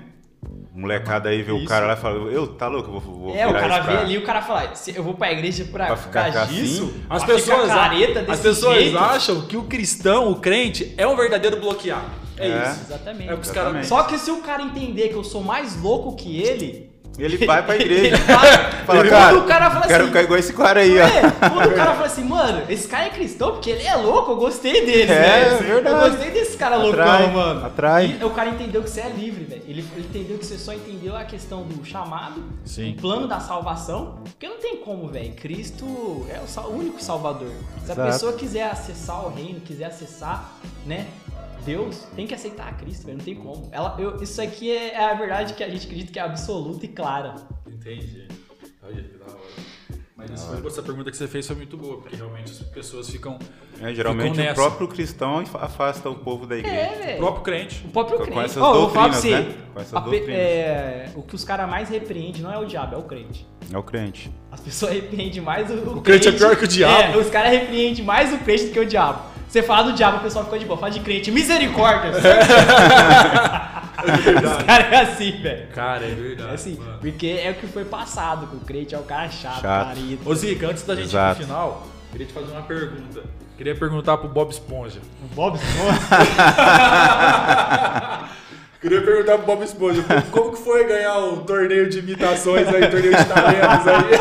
[0.73, 1.67] Molecada aí vê o Isso.
[1.67, 4.01] cara lá e fala, eu, tá louco, eu vou, vou É, o cara vê pra-
[4.01, 6.53] ali, o cara fala, "Se eu vou pra igreja pra, Pra ficar assim?
[6.53, 6.93] disso.
[7.09, 11.15] As pessoas, ficar careta as pessoas jeito." acham que o cristão, o crente, é um
[11.15, 12.05] verdadeiro bloqueado.
[12.37, 12.69] É, É.
[12.71, 12.81] isso.
[12.87, 13.29] Exatamente.
[13.29, 13.73] É o que os Exatamente.
[13.73, 13.87] caras.
[13.87, 16.91] Só que se o cara entender que eu sou mais louco que ele.
[17.17, 18.07] Ele vai pra igreja.
[18.07, 20.07] ele vai- Fala, quando cara, o cara fala quero assim.
[20.11, 21.05] ficar igual esse cara aí, ó.
[21.07, 24.33] É, quando o cara fala assim, mano, esse cara é cristão porque ele é louco,
[24.33, 25.57] eu gostei dele, É, né?
[25.59, 26.05] verdade.
[26.05, 27.65] Eu gostei desse cara Atrai, loucão, mano.
[27.65, 28.17] atrai.
[28.21, 29.63] E o cara entendeu que você é livre, velho.
[29.67, 32.91] Ele, ele entendeu que você só entendeu a questão do chamado, Sim.
[32.91, 34.19] o plano da salvação.
[34.23, 35.33] Porque não tem como, velho.
[35.33, 37.49] Cristo é o, único salvador.
[37.83, 38.11] Se a Exato.
[38.11, 40.51] pessoa quiser acessar o reino, quiser acessar,
[40.85, 41.07] né?
[41.65, 43.17] Deus tem que aceitar a Cristo, velho.
[43.17, 43.69] Não tem como.
[43.71, 46.85] Ela, eu- isso aqui é, é a verdade que a gente acredita que é absoluta
[46.85, 47.35] e clara.
[47.67, 48.27] Entendi.
[48.83, 49.35] Olha que da hora.
[50.17, 53.37] Mas isso essa pergunta que você fez foi muito boa, porque realmente as pessoas ficam.
[53.81, 56.75] É, geralmente Ficam o próprio cristão afasta o povo da igreja.
[56.77, 57.83] É, O próprio crente.
[57.85, 58.39] O próprio Com crente.
[58.39, 59.49] essas vou falar pra doutrinas, você.
[59.59, 59.65] né?
[59.73, 60.29] Com essas doutrinas.
[60.29, 63.45] é, o que os caras mais repreendem não é o diabo, é o crente.
[63.71, 64.31] É o crente.
[64.49, 67.01] As pessoas repreendem mais o, O crente é pior que o diabo?
[67.01, 69.34] É, os caras repreendem mais o crente do que o diabo.
[69.47, 70.77] Você fala do diabo, o pessoal fica de boa.
[70.77, 72.11] Fala de crente, misericórdia.
[72.11, 72.21] os
[74.65, 75.67] caras é assim, velho.
[75.73, 76.49] Cara, é verdade.
[76.49, 76.97] É assim, mano.
[76.99, 79.87] porque é o que foi passado, que o crente é o cara chato, Chato.
[79.87, 80.29] careta.
[80.29, 81.35] Ô Zica, antes da gente ir Exato.
[81.37, 83.23] pro final, queria te fazer uma pergunta.
[83.57, 84.99] Queria perguntar pro Bob Esponja.
[85.23, 85.99] O Bob Esponja.
[88.85, 93.17] Queria perguntar pro Bob Esponja, como, que foi ganhar um torneio de imitações aí, torneio
[93.17, 94.13] de talentos aí?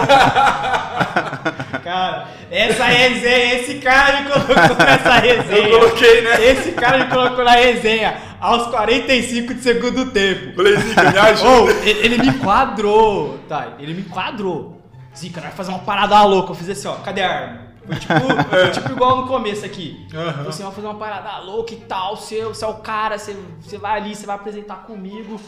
[1.84, 5.68] Cara, essa resenha, esse cara me colocou nessa resenha.
[5.68, 6.46] Eu coloquei, né?
[6.46, 10.56] Esse cara me colocou na resenha aos 45 de segundo tempo.
[10.56, 11.50] Falei, Zica, me ajuda.
[11.50, 13.74] Ou, ele, ele me enquadrou, tá?
[13.78, 14.80] Ele me enquadrou.
[15.14, 16.52] Zica, vai fazer uma parada louca.
[16.52, 17.63] Eu fiz assim, ó, cadê a arma?
[17.86, 20.06] Foi tipo, tipo igual no começo aqui.
[20.14, 20.44] Aham.
[20.44, 23.78] Você vai fazer uma parada louca e tal, você, você é o cara, você, você
[23.78, 25.40] vai ali, você vai apresentar comigo.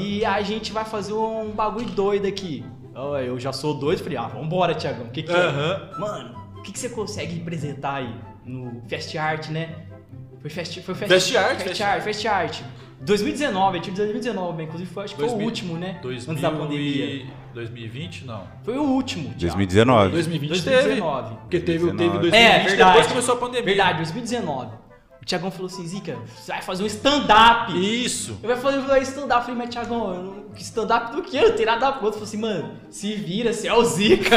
[0.00, 2.64] E a gente vai fazer um bagulho doido aqui.
[3.24, 5.06] Eu já sou doido, falei, ah, vambora, Tiagão.
[5.06, 5.98] O que, que é?
[5.98, 8.14] Mano, o que, que você consegue representar aí
[8.44, 9.84] no Fest Art, né?
[10.40, 12.60] Foi Fest, foi fest, Fest Art, Fest Fest Art, Fest Art.
[13.00, 14.64] 2019, tinha 2019, né?
[14.64, 15.98] inclusive foi, acho que foi o 2000, último, né?
[16.02, 17.04] 2000 Antes da pandemia.
[17.06, 18.42] e- 2020, não.
[18.64, 19.24] Foi o último.
[19.34, 19.56] Thiago.
[19.56, 20.10] 2019.
[20.12, 21.22] 2020 2019.
[21.28, 21.40] teve.
[21.40, 22.18] Porque teve, teve 2019.
[22.20, 22.90] 2020, É, verdade.
[22.92, 23.64] depois começou a pandemia.
[23.64, 24.70] Verdade, 2019.
[25.20, 27.72] O Tiagão falou assim, Zica, você vai fazer um stand-up.
[28.04, 28.38] Isso.
[28.42, 29.40] Eu vai fazer um stand-up.
[29.40, 31.38] Eu falei, mas Tiagão, stand-up do quê?
[31.38, 32.06] Eu não tenho nada pronto.
[32.06, 34.36] Eu falei assim, mano, se vira, você é o Zica.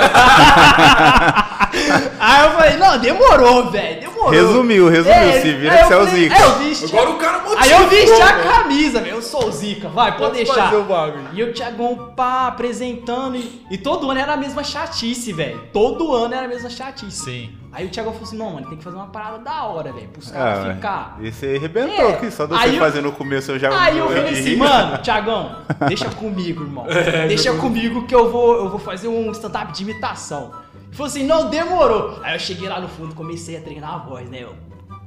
[2.20, 4.30] Aí eu falei, não, demorou, velho, demorou.
[4.30, 6.36] Resumiu, resumiu, se vira que eu você é o Zica.
[6.36, 8.50] Aí eu vesti, Agora o cara motivou, Aí eu vesti a velho.
[8.50, 10.64] camisa, velho, eu sou o Zica, vai, pode Pode deixar.
[10.66, 11.28] fazer o bagulho.
[11.34, 15.62] E o Tiagão, pá, apresentando, e, e todo ano era a mesma chatice, velho.
[15.74, 17.24] Todo ano era a mesma chatice.
[17.24, 17.50] Sim.
[17.74, 20.10] Aí o Thiago falou assim, não, mano, tem que fazer uma parada da hora, velho,
[20.10, 21.18] pros caras Ah, ficar.
[21.22, 22.14] e você arrebentou É.
[22.16, 24.98] aqui, só de você eu- fazer no começo eu já Aí eu falei assim, mano,
[24.98, 25.56] Thiagão,
[25.88, 26.86] deixa comigo, irmão.
[27.30, 30.52] deixa comigo que eu vou, eu vou fazer um stand-up de imitação.
[30.92, 32.20] Falou assim, não, demorou.
[32.22, 34.40] Aí eu cheguei lá no fundo, comecei a treinar a voz, né?
[34.44, 34.56] Eu,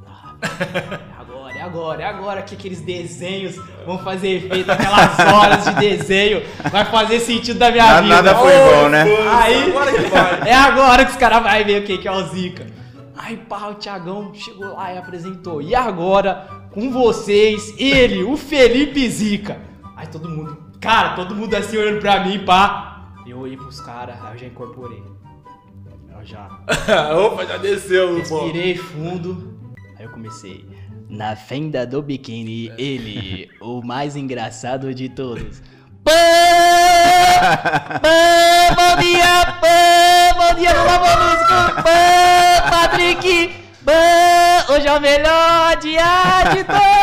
[0.07, 3.57] ah, é agora, é agora, é agora que aqueles desenhos
[3.87, 8.14] vão fazer efeito, aquelas horas de desenho, vai fazer sentido da minha Nada- vida.
[8.16, 9.05] nada foi bom, né?
[9.43, 10.49] Aí, Agora que vai.
[10.49, 12.66] é agora que os caras vão ver o que que é o Zica.
[13.16, 15.62] Aí, pá, o Thiagão chegou lá e apresentou.
[15.62, 19.59] E agora, com vocês, ele, o Felipe Zica.
[19.97, 23.03] Aí todo mundo, cara, todo mundo assim olhando pra mim, pá.
[23.26, 25.03] Eu olhei pros caras, aí eu já incorporei.
[26.25, 26.49] Eu já
[27.18, 28.41] Opa, já desceu, pô.
[28.47, 29.61] respirei fundo.
[29.99, 30.64] Aí eu comecei.
[31.07, 35.62] Na fenda do biquíni, ele, o mais engraçado de todos.
[36.05, 36.12] Pã,
[38.03, 45.77] pã, bom dia, pã, bom dia, Lula Molusco, pã, Patrick, pã, hoje é o melhor
[45.77, 46.93] dia de todos,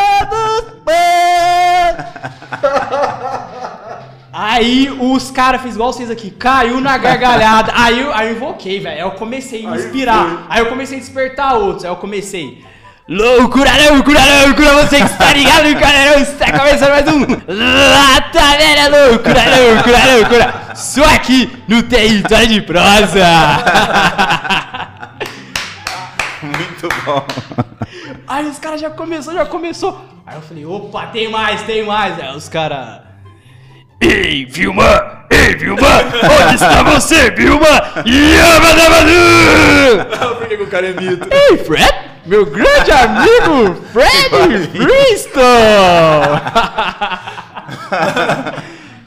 [4.44, 7.72] Aí os caras fiz igual vocês aqui, caiu na gargalhada.
[7.76, 8.96] aí, eu, aí eu invoquei, velho.
[8.96, 10.48] Aí eu comecei a me inspirar.
[10.50, 11.86] Aí eu comecei a despertar outros.
[11.86, 12.66] Aí eu comecei.
[13.08, 19.44] Loucura, loucura, loucura, você que está ligado, cara, está começando mais um Lata Velha Loucura,
[19.58, 23.22] loucura, loucura, só aqui no território de prosa.
[26.42, 27.24] Muito bom.
[28.28, 30.02] Aí os caras já começou, já começou.
[30.26, 32.20] Aí eu falei, opa, tem mais, tem mais.
[32.20, 33.11] Aí os caras.
[34.02, 35.22] Ei, Vilma!
[35.30, 35.88] Ei, Vilma!
[36.44, 37.68] Onde está você, Vilma?
[38.04, 39.14] Yamadabadu!
[40.40, 41.28] Por que o cara é mito?
[41.32, 41.94] Ei, Fred!
[42.26, 45.42] Meu grande amigo, Fred Bristol!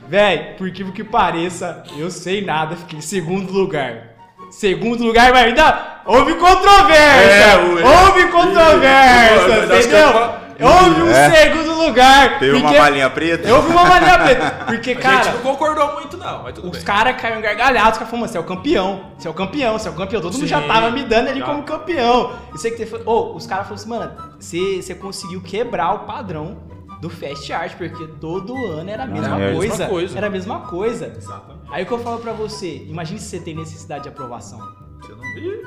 [0.08, 4.10] Véi, por que que pareça, eu sei nada, fiquei em segundo lugar.
[4.50, 7.00] segundo lugar, mas ainda houve controvérsia.
[7.00, 10.43] É, houve controvérsia, que entendeu?
[10.58, 11.30] Eu- Houve um É.
[11.30, 12.38] segundo lugar.
[12.38, 13.54] Teve uma balinha preta?
[13.54, 14.50] Houve uma balinha preta.
[14.66, 17.98] Porque, A cara, gente não concordou muito, não, mas tudo os caras caíram gargalhados, os
[17.98, 20.20] caras falaram, você é o campeão, você é o campeão, você é o campeão.
[20.22, 21.46] Todo mundo Sim, já tava me dando ali já.
[21.46, 22.32] como campeão.
[22.54, 25.98] Isso aí que você Ô, os caras falaram assim, mano, você, você conseguiu quebrar o
[26.00, 26.56] padrão
[27.00, 30.16] do Fast Art, porque todo ano era a mesma, é a coisa, mesma coisa.
[30.18, 31.12] Era a mesma coisa.
[31.16, 31.64] Exatamente.
[31.70, 34.58] Aí o que eu falo pra você, imagine se você tem necessidade de aprovação.
[35.02, 35.60] Você não viu?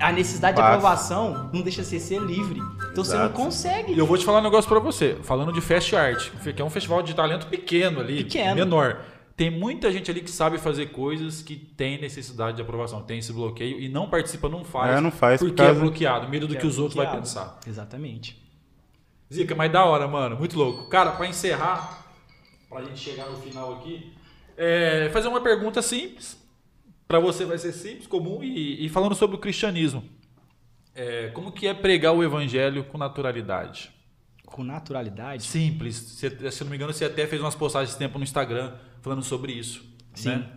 [0.00, 0.76] A necessidade de Fácil.
[0.76, 2.60] aprovação não deixa você ser livre.
[2.92, 3.34] Então você não Exato.
[3.34, 3.92] consegue.
[3.92, 5.16] E eu vou te falar um negócio pra você.
[5.22, 8.24] Falando de Fast Art, que é um festival de talento pequeno ali.
[8.24, 8.54] Pequeno.
[8.54, 9.00] Menor.
[9.36, 13.32] Tem muita gente ali que sabe fazer coisas que tem necessidade de aprovação, tem esse
[13.34, 14.96] bloqueio e não participa, não faz.
[14.96, 16.94] É, não faz por porque é causa- bloqueado, medo do Que que é os outros
[17.04, 17.58] vão pensar.
[17.66, 18.42] Exatamente.
[19.32, 20.36] Zica, mas da hora, mano.
[20.36, 20.88] Muito louco.
[20.88, 22.06] Cara, pra encerrar,
[22.70, 24.12] pra gente chegar no final aqui,
[24.56, 26.38] é, fazer uma pergunta simples.
[27.06, 30.02] Pra você vai ser simples, comum e, e falando sobre o cristianismo.
[30.94, 33.90] É, como que é pregar o evangelho com naturalidade?
[34.44, 35.42] Com naturalidade.
[35.44, 35.96] Simples.
[35.96, 39.22] Você- se não me engano, você até fez umas postagens esse tempo no Instagram falando
[39.22, 39.84] sobre isso.
[40.14, 40.30] Sim.
[40.30, 40.52] Né?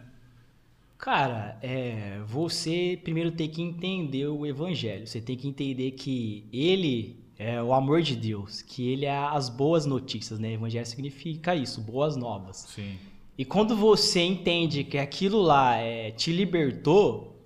[0.98, 5.08] Cara, é, você primeiro tem que entender o evangelho.
[5.08, 9.50] Você tem que entender que ele é o amor de Deus, que ele é as
[9.50, 10.54] boas notícias, né?
[10.54, 12.68] Evangelho significa isso, boas novas.
[12.76, 12.98] Sim.
[13.40, 17.42] E quando você entende que aquilo lá é, te libertou,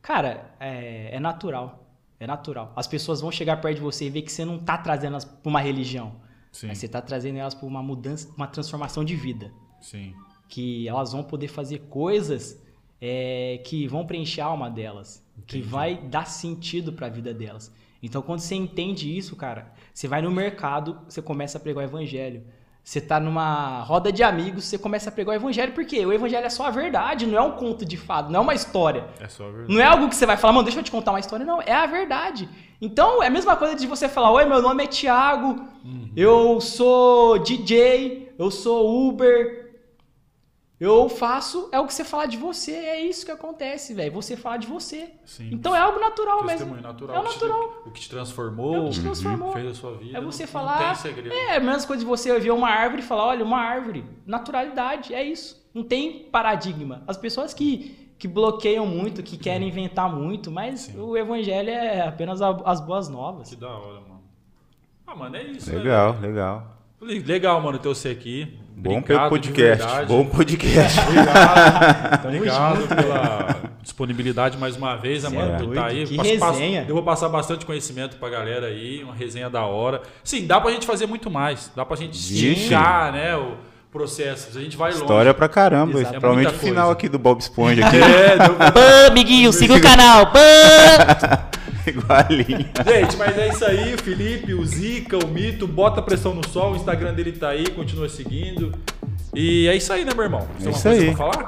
[0.00, 1.86] cara, é, é natural.
[2.18, 2.72] É natural.
[2.74, 5.26] As pessoas vão chegar perto de você e ver que você não tá trazendo elas
[5.26, 6.16] pra uma religião.
[6.50, 6.68] Sim.
[6.68, 9.52] Mas você tá trazendo elas pra uma mudança, uma transformação de vida
[9.82, 10.14] Sim.
[10.48, 12.58] que elas vão poder fazer coisas
[12.98, 17.70] é, que vão preencher a alma delas, que vai dar sentido para a vida delas.
[18.02, 21.86] Então, quando você entende isso, cara, você vai no mercado, você começa a pregar o
[21.86, 22.44] evangelho.
[22.84, 26.44] Você tá numa roda de amigos, você começa a pregar o evangelho, porque o evangelho
[26.44, 29.04] é só a verdade, não é um conto de fado, não é uma história.
[29.20, 29.72] É só verdade.
[29.72, 31.46] Não é algo que você vai falar, mano, deixa eu te contar uma história.
[31.46, 32.48] Não, é a verdade.
[32.80, 35.64] Então, é a mesma coisa de você falar, oi, meu nome é Thiago,
[36.16, 39.71] eu sou DJ, eu sou Uber,
[40.82, 44.12] eu faço, é o que você falar de você, é isso que acontece, velho.
[44.12, 45.10] Você falar de você.
[45.24, 45.50] Sim.
[45.52, 46.50] Então é algo natural mesmo.
[46.58, 47.16] Testemunho natural.
[47.16, 47.82] É o o que te- natural.
[47.86, 49.52] o que te transformou, É o que te transformou.
[49.52, 50.18] fez a sua vida.
[50.18, 50.78] É você não, falar.
[50.80, 51.32] Não tem segredo.
[51.34, 54.04] É a mesma coisa de você ver uma árvore e falar, olha, uma árvore.
[54.26, 55.60] Naturalidade, é isso.
[55.74, 57.02] Não tem paradigma.
[57.06, 62.40] As pessoas que, que bloqueiam muito, que querem inventar muito, mas o evangelho é apenas
[62.42, 63.48] as boas novas.
[63.50, 64.22] Que da hora, mano.
[65.06, 65.70] Ah, mano, é isso.
[65.72, 66.71] né, Legal,
[67.02, 67.22] legal.
[67.22, 67.26] velho?
[67.32, 68.58] Legal, mano, ter você aqui.
[68.74, 70.06] Bom Obrigado, pelo de podcast.
[70.06, 71.00] Bom podcast.
[71.06, 76.06] Obrigado, obrigado pela disponibilidade mais uma vez, Cê mano, é por estar aí.
[76.06, 76.84] que Passo- passo- resenha.
[76.88, 80.02] eu vou passar bastante conhecimento pra galera aí, uma resenha da hora.
[80.24, 81.70] Sim, dá pra gente fazer muito mais.
[81.76, 83.56] Dá pra gente esticar, né, o
[83.92, 84.56] processo.
[84.56, 85.02] A gente vai longe.
[85.02, 86.00] História pra caramba.
[86.00, 86.18] Exato.
[86.18, 87.96] Provavelmente É o final aqui do Bob Esponja aqui.
[87.98, 90.32] É, deu- Bã, amiguinho, siga o canal.
[90.32, 91.52] Bã!
[91.86, 92.70] Igualinho.
[92.86, 96.46] Gente, mas é isso aí, o Felipe, o Zica, o Mito, bota a pressão no
[96.48, 98.72] sol, o Instagram dele tá aí, continua seguindo.
[99.34, 100.46] E é isso aí, né, meu irmão?
[100.58, 101.06] Tem É uma isso coisa aí.
[101.08, 101.46] pra falar?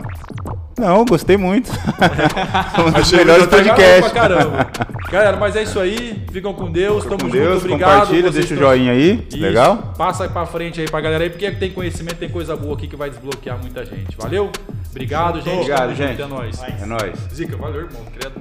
[0.78, 1.70] Não, gostei muito.
[2.78, 4.12] um dos Achei melhores tá podcasts.
[4.12, 4.66] Caramba.
[5.10, 6.24] Galera, mas é isso aí.
[6.32, 7.04] Ficam com Deus.
[7.04, 7.48] Fica tamo com junto.
[7.48, 8.00] Deus, obrigado.
[8.00, 9.26] Compartilha, deixa o joinha aí.
[9.28, 9.38] Isso.
[9.38, 9.94] Legal?
[9.96, 12.96] Passa pra frente aí pra galera aí, porque tem conhecimento, tem coisa boa aqui que
[12.96, 14.16] vai desbloquear muita gente.
[14.18, 14.50] Valeu?
[14.90, 15.54] Obrigado, gente.
[15.54, 16.16] Obrigado, tamo gente.
[16.16, 16.22] Junto.
[16.22, 16.62] É nóis.
[16.62, 17.18] É nóis.
[17.32, 18.02] Zica, valeu, irmão.
[18.12, 18.34] Credo.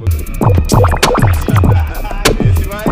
[2.49, 2.83] Esse vai.